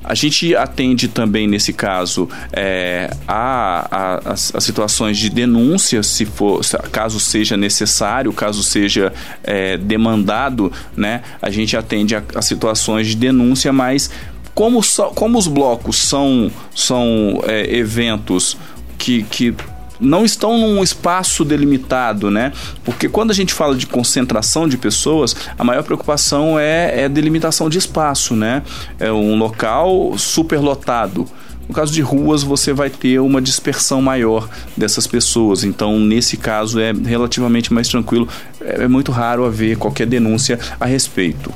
A 0.03 0.15
gente 0.15 0.57
atende 0.57 1.09
também, 1.09 1.47
nesse 1.47 1.73
caso, 1.73 2.29
é, 2.53 3.11
a, 3.29 3.87
a, 3.91 4.33
as, 4.33 4.55
as, 4.55 4.65
situações 4.65 5.19
de 5.19 5.29
denúncia, 5.29 6.03
se 6.03 6.25
for, 6.25 6.63
caso 6.91 7.21
seja 7.21 7.57
necessário, 7.57 8.33
caso 8.33 8.63
seja 8.63 9.13
é, 9.45 9.77
demandado, 9.77 10.73
né? 10.97 11.23
A 11.41 11.51
gente 11.51 11.77
atende 11.77 12.17
a, 12.17 12.43
situações 12.43 13.09
de 13.09 13.17
denúncia, 13.17 13.73
mas 13.73 14.11
como, 14.55 14.81
como 15.15 15.39
os 15.39 15.47
blocos 15.47 15.97
são, 15.97 16.51
são 16.75 17.43
é, 17.45 17.77
eventos 17.77 18.57
que, 18.99 19.23
que 19.25 19.55
não 20.01 20.25
estão 20.25 20.59
num 20.59 20.83
espaço 20.83 21.45
delimitado, 21.45 22.31
né? 22.31 22.53
Porque 22.85 23.09
quando 23.09 23.31
a 23.31 23.35
gente 23.35 23.53
fala 23.53 23.75
de 23.75 23.87
concentração 23.87 24.67
de 24.67 24.79
pessoas, 24.79 25.37
a 25.59 25.63
maior 25.63 25.83
preocupação 25.83 26.59
é, 26.59 27.03
é 27.03 27.09
delimitação 27.09 27.69
de 27.69 27.79
espaço, 27.79 28.35
né? 28.35 28.63
É 28.99 29.13
um 29.13 29.37
local 29.37 30.17
superlotado. 30.17 31.27
No 31.69 31.75
caso 31.75 31.93
de 31.93 32.01
ruas, 32.01 32.43
você 32.43 32.73
vai 32.73 32.91
ter 32.91 33.21
uma 33.21 33.41
dispersão 33.41 34.03
maior 34.03 34.49
dessas 34.77 35.07
pessoas. 35.07 35.63
Então, 35.63 36.01
nesse 36.01 36.37
caso, 36.37 36.81
é 36.81 36.93
relativamente 36.93 37.73
mais 37.73 37.87
tranquilo. 37.87 38.27
É, 38.61 38.85
é 38.85 38.89
muito 38.89 39.13
raro 39.13 39.45
haver 39.45 39.77
qualquer 39.77 40.07
denúncia 40.07 40.59
a 40.81 40.87
respeito. 40.87 41.53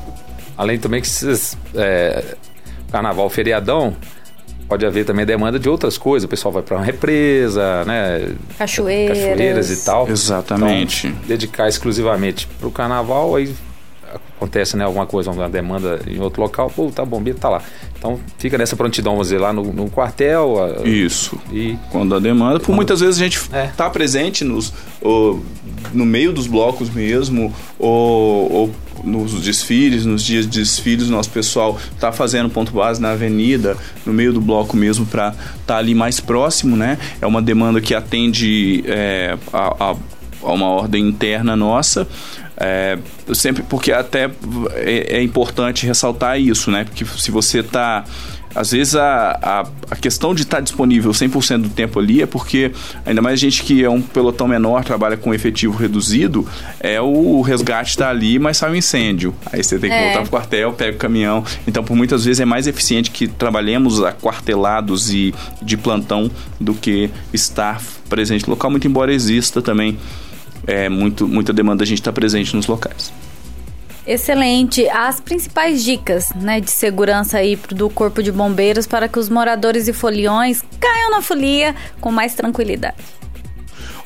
Além 0.56 0.78
também 0.78 1.00
que 1.00 1.08
esses, 1.08 1.58
é, 1.74 2.36
carnaval 2.94 3.28
feriadão, 3.28 3.96
pode 4.68 4.86
haver 4.86 5.04
também 5.04 5.26
demanda 5.26 5.58
de 5.58 5.68
outras 5.68 5.98
coisas. 5.98 6.24
O 6.24 6.28
pessoal 6.28 6.52
vai 6.52 6.62
para 6.62 6.76
uma 6.76 6.84
represa, 6.84 7.84
né? 7.84 8.30
Cachoeiras. 8.56 9.18
Cachoeiras 9.18 9.70
e 9.70 9.84
tal. 9.84 10.08
Exatamente. 10.08 11.08
Então, 11.08 11.20
dedicar 11.26 11.68
exclusivamente 11.68 12.46
para 12.46 12.68
o 12.68 12.70
carnaval, 12.70 13.34
aí 13.34 13.52
acontece 14.36 14.76
né, 14.76 14.84
alguma 14.84 15.06
coisa, 15.06 15.32
uma 15.32 15.48
demanda 15.48 16.00
em 16.06 16.20
outro 16.20 16.40
local, 16.40 16.70
pô, 16.70 16.88
tá 16.88 17.04
bombeiro, 17.04 17.36
tá 17.36 17.48
lá. 17.48 17.62
Então 17.98 18.20
fica 18.38 18.56
nessa 18.56 18.76
prontidão, 18.76 19.14
vamos 19.14 19.26
dizer, 19.26 19.40
lá 19.40 19.52
no, 19.52 19.72
no 19.72 19.90
quartel. 19.90 20.62
A, 20.62 20.86
Isso. 20.86 21.36
E 21.50 21.76
quando 21.90 22.14
a 22.14 22.20
demanda, 22.20 22.60
por 22.60 22.66
quando, 22.66 22.76
muitas 22.76 23.00
vezes 23.00 23.20
a 23.20 23.24
gente 23.24 23.40
é. 23.52 23.72
tá 23.76 23.90
presente 23.90 24.44
nos, 24.44 24.72
ou, 25.00 25.42
no 25.92 26.04
meio 26.04 26.32
dos 26.32 26.46
blocos 26.46 26.90
mesmo, 26.90 27.52
ou, 27.76 28.52
ou 28.52 28.70
nos 29.04 29.40
desfiles, 29.40 30.04
nos 30.04 30.22
dias 30.22 30.48
de 30.48 30.60
desfiles, 30.60 31.08
nosso 31.08 31.30
pessoal 31.30 31.78
tá 32.00 32.10
fazendo 32.12 32.48
ponto 32.48 32.72
base 32.72 33.00
na 33.00 33.12
avenida, 33.12 33.76
no 34.04 34.12
meio 34.12 34.32
do 34.32 34.40
bloco 34.40 34.76
mesmo, 34.76 35.06
para 35.06 35.28
estar 35.28 35.44
tá 35.66 35.76
ali 35.76 35.94
mais 35.94 36.20
próximo, 36.20 36.76
né? 36.76 36.98
É 37.20 37.26
uma 37.26 37.42
demanda 37.42 37.80
que 37.80 37.94
atende 37.94 38.84
é, 38.86 39.36
a, 39.52 39.90
a, 39.90 39.96
a 40.42 40.52
uma 40.52 40.66
ordem 40.66 41.08
interna 41.08 41.56
nossa, 41.56 42.06
é, 42.56 42.98
sempre 43.34 43.62
porque 43.64 43.92
até 43.92 44.30
é, 44.74 45.16
é, 45.16 45.22
importante 45.22 45.86
ressaltar 45.86 46.40
isso, 46.40 46.70
né? 46.70 46.84
Porque 46.84 47.04
se 47.04 47.30
você 47.30 47.60
está 47.60 48.04
às 48.54 48.70
vezes 48.70 48.94
a, 48.94 49.38
a, 49.42 49.66
a, 49.90 49.96
questão 49.96 50.34
de 50.34 50.42
estar 50.42 50.60
disponível 50.60 51.10
100% 51.10 51.62
do 51.62 51.68
tempo 51.68 51.98
ali 51.98 52.22
é 52.22 52.26
porque, 52.26 52.70
ainda 53.04 53.20
mais 53.20 53.40
gente 53.40 53.62
que 53.62 53.82
é 53.82 53.90
um 53.90 54.00
pelotão 54.00 54.46
menor, 54.46 54.84
trabalha 54.84 55.16
com 55.16 55.34
efetivo 55.34 55.76
reduzido, 55.76 56.46
é 56.80 57.00
o 57.00 57.40
resgate 57.40 57.90
está 57.90 58.10
ali, 58.10 58.38
mas 58.38 58.58
sai 58.58 58.70
um 58.70 58.74
incêndio. 58.74 59.34
Aí 59.52 59.62
você 59.62 59.78
tem 59.78 59.90
que 59.90 59.96
é. 59.96 60.04
voltar 60.04 60.20
para 60.20 60.28
o 60.28 60.30
quartel, 60.30 60.72
pega 60.72 60.96
o 60.96 60.98
caminhão. 60.98 61.44
Então, 61.66 61.82
por 61.82 61.96
muitas 61.96 62.24
vezes 62.24 62.40
é 62.40 62.44
mais 62.44 62.66
eficiente 62.66 63.10
que 63.10 63.26
trabalhemos 63.26 64.02
aquartelados 64.02 65.12
e 65.12 65.34
de 65.60 65.76
plantão 65.76 66.30
do 66.60 66.74
que 66.74 67.10
estar 67.32 67.82
presente 68.08 68.46
no 68.46 68.50
local, 68.50 68.70
muito 68.70 68.86
embora 68.86 69.12
exista 69.12 69.60
também 69.60 69.98
é, 70.66 70.88
muito, 70.88 71.26
muita 71.26 71.52
demanda 71.52 71.82
a 71.82 71.86
gente 71.86 72.00
está 72.00 72.12
presente 72.12 72.54
nos 72.54 72.66
locais. 72.66 73.12
Excelente. 74.06 74.86
As 74.88 75.18
principais 75.18 75.82
dicas 75.82 76.30
né, 76.34 76.60
de 76.60 76.70
segurança 76.70 77.38
aí 77.38 77.56
do 77.56 77.88
Corpo 77.88 78.22
de 78.22 78.30
Bombeiros 78.30 78.86
para 78.86 79.08
que 79.08 79.18
os 79.18 79.28
moradores 79.28 79.88
e 79.88 79.92
foliões 79.92 80.62
caiam 80.78 81.10
na 81.10 81.22
folia 81.22 81.74
com 82.00 82.12
mais 82.12 82.34
tranquilidade. 82.34 82.96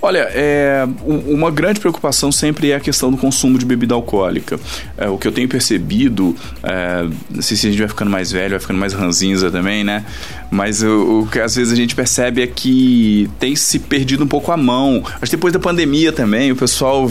Olha, 0.00 0.28
é, 0.32 0.86
uma 1.04 1.50
grande 1.50 1.80
preocupação 1.80 2.30
sempre 2.30 2.70
é 2.70 2.76
a 2.76 2.80
questão 2.80 3.10
do 3.10 3.16
consumo 3.16 3.58
de 3.58 3.66
bebida 3.66 3.94
alcoólica. 3.94 4.58
É, 4.96 5.08
o 5.08 5.18
que 5.18 5.26
eu 5.26 5.32
tenho 5.32 5.48
percebido, 5.48 6.36
é, 6.62 7.04
não 7.28 7.42
sei 7.42 7.56
se 7.56 7.66
a 7.66 7.70
gente 7.70 7.80
vai 7.80 7.88
ficando 7.88 8.10
mais 8.10 8.30
velho, 8.30 8.50
vai 8.50 8.60
ficando 8.60 8.78
mais 8.78 8.92
ranzinza 8.92 9.50
também, 9.50 9.82
né? 9.82 10.04
Mas 10.52 10.84
o, 10.84 11.22
o, 11.22 11.26
que 11.26 11.40
às 11.40 11.56
vezes 11.56 11.72
a 11.72 11.76
gente 11.76 11.96
percebe 11.96 12.42
é 12.42 12.46
que 12.46 13.28
tem 13.40 13.56
se 13.56 13.80
perdido 13.80 14.22
um 14.22 14.28
pouco 14.28 14.52
a 14.52 14.56
mão. 14.56 15.02
Acho 15.20 15.30
que 15.30 15.36
depois 15.36 15.52
da 15.52 15.58
pandemia 15.58 16.12
também, 16.12 16.52
o 16.52 16.56
pessoal, 16.56 17.10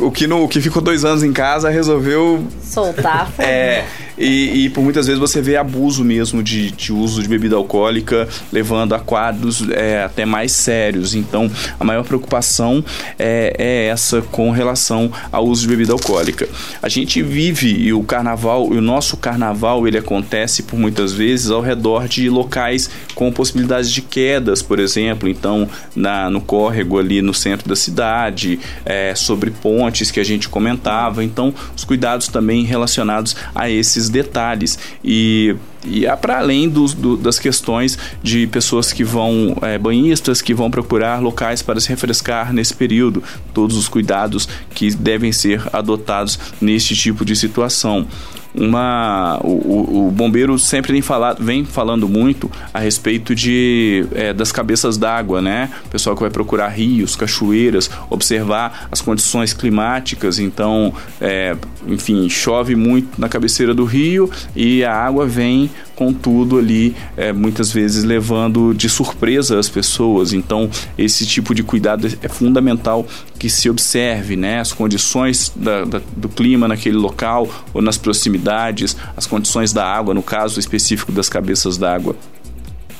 o 0.00 0.10
que, 0.10 0.26
não, 0.26 0.42
o 0.42 0.48
que 0.48 0.60
ficou 0.60 0.82
dois 0.82 1.04
anos 1.04 1.22
em 1.22 1.32
casa, 1.32 1.70
resolveu... 1.70 2.44
Soltar. 2.62 3.30
é... 3.38 3.84
E, 4.18 4.64
e, 4.64 4.70
por 4.70 4.82
muitas 4.82 5.06
vezes 5.06 5.20
você 5.20 5.40
vê 5.40 5.56
abuso 5.56 6.04
mesmo 6.04 6.42
de, 6.42 6.70
de 6.70 6.92
uso 6.92 7.22
de 7.22 7.28
bebida 7.28 7.56
alcoólica, 7.56 8.28
levando 8.52 8.94
a 8.94 8.98
quadros 8.98 9.68
é, 9.70 10.02
até 10.02 10.24
mais 10.24 10.52
sérios. 10.52 11.14
Então, 11.14 11.50
a 11.78 11.84
maior 11.84 12.04
preocupação 12.04 12.84
é, 13.18 13.54
é, 13.58 13.86
essa 13.86 14.20
com 14.22 14.50
relação 14.50 15.10
ao 15.30 15.46
uso 15.46 15.62
de 15.62 15.68
bebida 15.68 15.92
alcoólica. 15.92 16.48
A 16.82 16.88
gente 16.88 17.22
vive 17.22 17.68
e 17.68 17.92
o 17.92 18.02
carnaval, 18.02 18.66
o 18.66 18.80
nosso 18.80 19.16
carnaval, 19.16 19.86
ele 19.86 19.98
acontece 19.98 20.62
por 20.62 20.78
muitas 20.78 21.12
vezes 21.12 21.50
ao 21.50 21.60
redor 21.60 22.08
de 22.08 22.28
locais 22.28 22.90
com 23.14 23.30
possibilidades 23.30 23.90
de 23.90 24.02
quedas, 24.02 24.62
por 24.62 24.78
exemplo. 24.78 25.28
Então, 25.28 25.68
na, 25.94 26.28
no 26.28 26.40
córrego 26.40 26.98
ali 26.98 27.22
no 27.22 27.34
centro 27.34 27.68
da 27.68 27.76
cidade, 27.76 28.58
é, 28.84 29.14
sobre 29.14 29.50
pontes 29.50 30.10
que 30.10 30.20
a 30.20 30.24
gente 30.24 30.48
comentava. 30.48 31.22
Então, 31.22 31.54
os 31.76 31.84
cuidados 31.84 32.28
também 32.28 32.64
relacionados 32.64 33.36
a 33.54 33.70
esses 33.70 34.07
detalhes. 34.08 34.78
E 35.04 35.56
e 35.84 36.06
é 36.06 36.16
para 36.16 36.38
além 36.38 36.68
do, 36.68 37.16
das 37.16 37.38
questões 37.38 37.96
de 38.22 38.46
pessoas 38.46 38.92
que 38.92 39.04
vão, 39.04 39.56
é, 39.62 39.78
banhistas, 39.78 40.42
que 40.42 40.52
vão 40.52 40.70
procurar 40.70 41.22
locais 41.22 41.62
para 41.62 41.80
se 41.80 41.88
refrescar 41.88 42.52
nesse 42.52 42.74
período, 42.74 43.22
todos 43.54 43.76
os 43.76 43.88
cuidados 43.88 44.48
que 44.74 44.94
devem 44.94 45.32
ser 45.32 45.62
adotados 45.72 46.38
neste 46.60 46.96
tipo 46.96 47.24
de 47.24 47.36
situação 47.36 48.06
uma 48.54 49.38
o, 49.42 50.08
o, 50.08 50.10
bombeiro 50.10 50.58
sempre 50.58 50.92
vem, 50.92 51.02
falado, 51.02 51.42
vem 51.42 51.64
falando 51.64 52.08
muito 52.08 52.50
a 52.72 52.78
respeito 52.78 53.34
de 53.34 54.06
é, 54.12 54.32
das 54.32 54.50
cabeças 54.50 54.96
d'água, 54.96 55.40
né? 55.40 55.70
O 55.86 55.88
pessoal 55.88 56.16
que 56.16 56.22
vai 56.22 56.30
procurar 56.30 56.68
rios, 56.68 57.14
cachoeiras, 57.14 57.90
observar 58.10 58.88
as 58.90 59.00
condições 59.00 59.52
climáticas. 59.52 60.38
Então, 60.38 60.92
é, 61.20 61.56
enfim, 61.86 62.28
chove 62.28 62.74
muito 62.74 63.20
na 63.20 63.28
cabeceira 63.28 63.74
do 63.74 63.84
rio 63.84 64.30
e 64.54 64.84
a 64.84 64.94
água 64.94 65.26
vem 65.26 65.70
com 65.98 66.12
tudo 66.12 66.58
ali, 66.58 66.94
é, 67.16 67.32
muitas 67.32 67.72
vezes 67.72 68.04
levando 68.04 68.72
de 68.72 68.88
surpresa 68.88 69.58
as 69.58 69.68
pessoas. 69.68 70.32
Então, 70.32 70.70
esse 70.96 71.26
tipo 71.26 71.52
de 71.52 71.64
cuidado 71.64 72.08
é 72.22 72.28
fundamental 72.28 73.04
que 73.36 73.50
se 73.50 73.68
observe, 73.68 74.36
né? 74.36 74.60
As 74.60 74.72
condições 74.72 75.50
da, 75.56 75.84
da, 75.84 76.00
do 76.16 76.28
clima 76.28 76.68
naquele 76.68 76.96
local 76.96 77.48
ou 77.74 77.82
nas 77.82 77.98
proximidades, 77.98 78.96
as 79.16 79.26
condições 79.26 79.72
da 79.72 79.84
água, 79.84 80.14
no 80.14 80.22
caso 80.22 80.60
específico 80.60 81.10
das 81.10 81.28
cabeças 81.28 81.76
d'água 81.76 82.14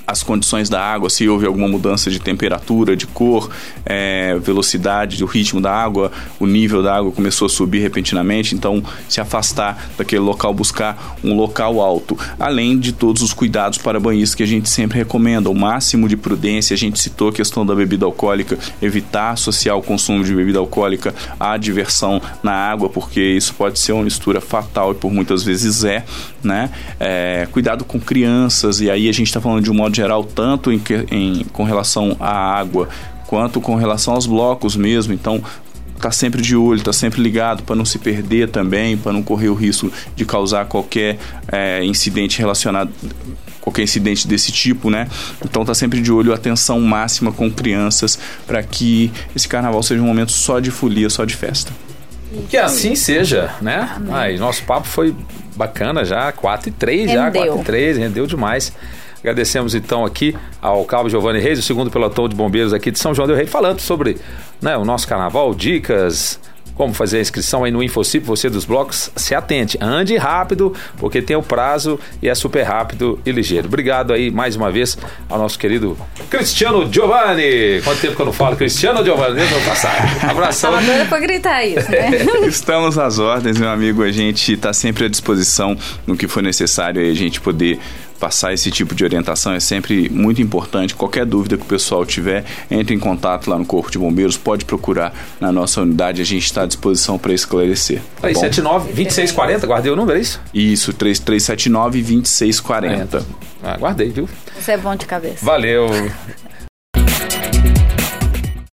as 0.09 0.23
condições 0.23 0.71
da 0.71 0.81
água, 0.81 1.11
se 1.11 1.29
houve 1.29 1.45
alguma 1.45 1.69
mudança 1.69 2.11
de 2.11 2.19
temperatura, 2.19 2.97
de 2.97 3.07
cor, 3.07 3.51
é, 3.85 4.39
velocidade, 4.39 5.19
do 5.19 5.27
ritmo 5.27 5.61
da 5.61 5.71
água, 5.71 6.11
o 6.41 6.47
nível 6.47 6.83
da 6.83 6.97
água 6.97 7.13
começou 7.13 7.45
a 7.45 7.49
subir 7.51 7.81
repentinamente, 7.81 8.55
então 8.55 8.83
se 9.07 9.21
afastar 9.21 9.91
daquele 9.99 10.23
local, 10.23 10.55
buscar 10.55 11.19
um 11.23 11.37
local 11.37 11.83
alto, 11.83 12.19
além 12.41 12.79
de 12.79 12.93
todos 12.93 13.21
os 13.21 13.35
cuidados 13.35 13.77
para 13.77 14.01
banhistas 14.01 14.35
que 14.35 14.43
a 14.43 14.47
gente 14.47 14.71
sempre 14.71 14.97
recomenda, 14.97 15.51
o 15.51 15.55
máximo 15.55 16.09
de 16.09 16.17
prudência, 16.17 16.73
a 16.73 16.79
gente 16.79 16.99
citou 16.99 17.29
a 17.29 17.33
questão 17.33 17.67
da 17.67 17.75
bebida 17.75 18.07
alcoólica, 18.07 18.59
evitar 18.81 19.33
associar 19.33 19.77
o 19.77 19.83
consumo 19.83 20.25
de 20.25 20.35
bebida 20.35 20.59
alcoólica 20.59 21.15
à 21.39 21.59
diversão 21.59 22.23
na 22.43 22.53
água, 22.53 22.89
porque 22.89 23.21
isso 23.21 23.53
pode 23.53 23.79
ser 23.79 23.93
uma 23.93 24.05
mistura 24.05 24.41
fatal 24.41 24.93
e 24.93 24.95
por 24.95 25.13
muitas 25.13 25.43
vezes 25.43 25.85
é, 25.85 26.03
né? 26.43 26.71
É, 26.99 27.47
cuidado 27.53 27.85
com 27.85 28.01
crianças, 28.01 28.81
e 28.81 28.91
aí 28.91 29.07
a 29.07 29.13
gente 29.13 29.27
está 29.27 29.39
falando 29.39 29.63
de 29.63 29.71
um 29.71 29.75
modo 29.75 29.98
geral, 29.99 30.25
tanto 30.25 30.73
em, 30.73 30.81
em, 31.11 31.45
com 31.53 31.65
relação 31.65 32.17
à 32.19 32.59
água 32.59 32.89
quanto 33.27 33.61
com 33.61 33.75
relação 33.75 34.15
aos 34.15 34.27
blocos 34.27 34.75
mesmo. 34.75 35.13
Então, 35.13 35.43
tá 36.01 36.11
sempre 36.11 36.41
de 36.41 36.57
olho, 36.57 36.83
tá 36.83 36.93
sempre 36.93 37.21
ligado 37.21 37.63
para 37.63 37.77
não 37.77 37.85
se 37.85 37.99
perder 37.99 38.49
também, 38.49 38.97
para 38.97 39.13
não 39.13 39.23
correr 39.23 39.49
o 39.49 39.55
risco 39.55 39.93
de 40.17 40.25
causar 40.25 40.67
qualquer 40.67 41.19
é, 41.51 41.85
incidente 41.85 42.39
relacionado 42.39 42.91
qualquer 43.61 43.83
incidente 43.83 44.27
desse 44.27 44.51
tipo, 44.51 44.89
né? 44.89 45.07
Então 45.45 45.63
tá 45.63 45.75
sempre 45.75 46.01
de 46.01 46.11
olho, 46.11 46.33
atenção 46.33 46.81
máxima 46.81 47.31
com 47.31 47.51
crianças 47.51 48.19
para 48.47 48.63
que 48.63 49.13
esse 49.37 49.47
carnaval 49.47 49.83
seja 49.83 50.01
um 50.01 50.07
momento 50.07 50.33
só 50.33 50.59
de 50.59 50.71
folia, 50.71 51.11
só 51.11 51.25
de 51.27 51.37
festa. 51.37 51.71
Que 52.49 52.57
assim 52.57 52.95
seja, 52.95 53.55
né? 53.61 53.91
Ai, 54.11 54.37
nosso 54.37 54.63
papo 54.63 54.87
foi 54.87 55.15
bacana 55.55 56.05
já, 56.05 56.33
4 56.33 56.69
e 56.69 56.73
3 56.73 57.11
já, 57.11 57.31
4 57.31 57.61
e 57.61 57.65
3, 57.65 57.99
rendeu 57.99 58.27
demais. 58.27 58.73
Agradecemos 59.21 59.75
então 59.75 60.05
aqui 60.05 60.37
ao 60.61 60.85
Cabo 60.85 61.09
Giovanni 61.09 61.41
Reis, 61.41 61.59
o 61.59 61.63
segundo 61.63 61.91
pelotão 61.91 62.29
de 62.29 62.37
bombeiros 62.37 62.73
aqui 62.73 62.91
de 62.91 62.99
São 62.99 63.15
João 63.15 63.27
del 63.27 63.37
Rei, 63.37 63.47
falando 63.47 63.81
sobre 63.81 64.17
né, 64.61 64.77
o 64.77 64.85
nosso 64.85 65.07
carnaval, 65.09 65.55
dicas, 65.55 66.39
como 66.79 66.95
fazer 66.95 67.19
a 67.19 67.21
inscrição 67.21 67.65
aí 67.65 67.73
no 67.73 67.83
Infocip, 67.83 68.25
você 68.25 68.49
dos 68.49 68.65
blocos, 68.65 69.11
se 69.17 69.35
atente, 69.35 69.77
ande 69.81 70.17
rápido, 70.17 70.73
porque 70.97 71.21
tem 71.21 71.37
o 71.37 71.43
prazo 71.43 71.99
e 72.23 72.29
é 72.29 72.35
super 72.37 72.63
rápido 72.63 73.19
e 73.27 73.33
ligeiro. 73.33 73.67
Obrigado 73.67 74.13
aí 74.13 74.31
mais 74.31 74.55
uma 74.55 74.71
vez 74.71 74.97
ao 75.29 75.39
nosso 75.39 75.59
querido 75.59 75.99
Cristiano 76.31 76.91
Giovanni. 76.91 77.83
Quanto 77.83 78.01
tempo 78.01 78.15
que 78.15 78.23
eu 78.23 78.27
não 78.27 78.33
falo 78.33 78.55
Cristiano 78.55 79.05
Giovanni, 79.05 79.35
desde 79.35 79.55
o 79.55 79.61
passado. 79.63 80.09
Abração. 80.31 80.71
Tava 80.71 80.87
doida 80.87 81.05
pra 81.07 81.19
gritar 81.19 81.65
isso, 81.65 81.91
né? 81.91 82.11
Estamos 82.47 82.97
às 82.97 83.19
ordens, 83.19 83.59
meu 83.59 83.71
amigo. 83.71 84.05
A 84.05 84.13
gente 84.13 84.53
está 84.53 84.73
sempre 84.73 85.07
à 85.07 85.09
disposição 85.09 85.77
no 86.07 86.17
que 86.17 86.29
for 86.29 86.45
necessário 86.45 87.03
aí 87.03 87.11
a 87.11 87.15
gente 87.15 87.41
poder 87.41 87.81
passar 88.19 88.53
esse 88.53 88.71
tipo 88.71 88.95
de 88.95 89.05
orientação 89.05 89.53
é 89.53 89.61
sempre 89.61 90.09
muito 90.11 90.43
importante. 90.43 90.95
Qualquer 90.95 91.25
dúvida 91.25 91.57
que 91.57 91.63
o 91.63 91.67
pessoal 91.67 92.05
tiver, 92.05 92.45
entre 92.71 92.95
em 92.95 92.99
contato 92.99 93.49
lá 93.49 93.59
no 93.59 93.65
Corpo 93.65 93.91
de 93.91 93.99
Bombeiros, 93.99 94.37
pode 94.37 94.65
procurar 94.65 95.15
na 95.41 95.53
nossa 95.53 95.83
unidade, 95.83 96.21
a 96.21 96.25
gente 96.25 96.45
está 96.45 96.63
à 96.63 96.67
disposição 96.67 97.19
para 97.19 97.33
esclarecer. 97.33 98.01
Tá 98.21 98.29
379-2640, 98.29 99.67
guardei 99.67 99.93
o 99.93 99.97
número, 99.97 100.19
é 100.19 100.21
isso? 100.21 100.41
Isso, 100.53 100.93
3379-2640. 100.95 103.23
Ah, 103.63 103.77
guardei, 103.77 104.11
viu? 104.11 104.29
Você 104.59 104.73
é 104.73 104.77
bom 104.77 104.95
de 104.95 105.07
cabeça. 105.07 105.45
Valeu. 105.45 105.89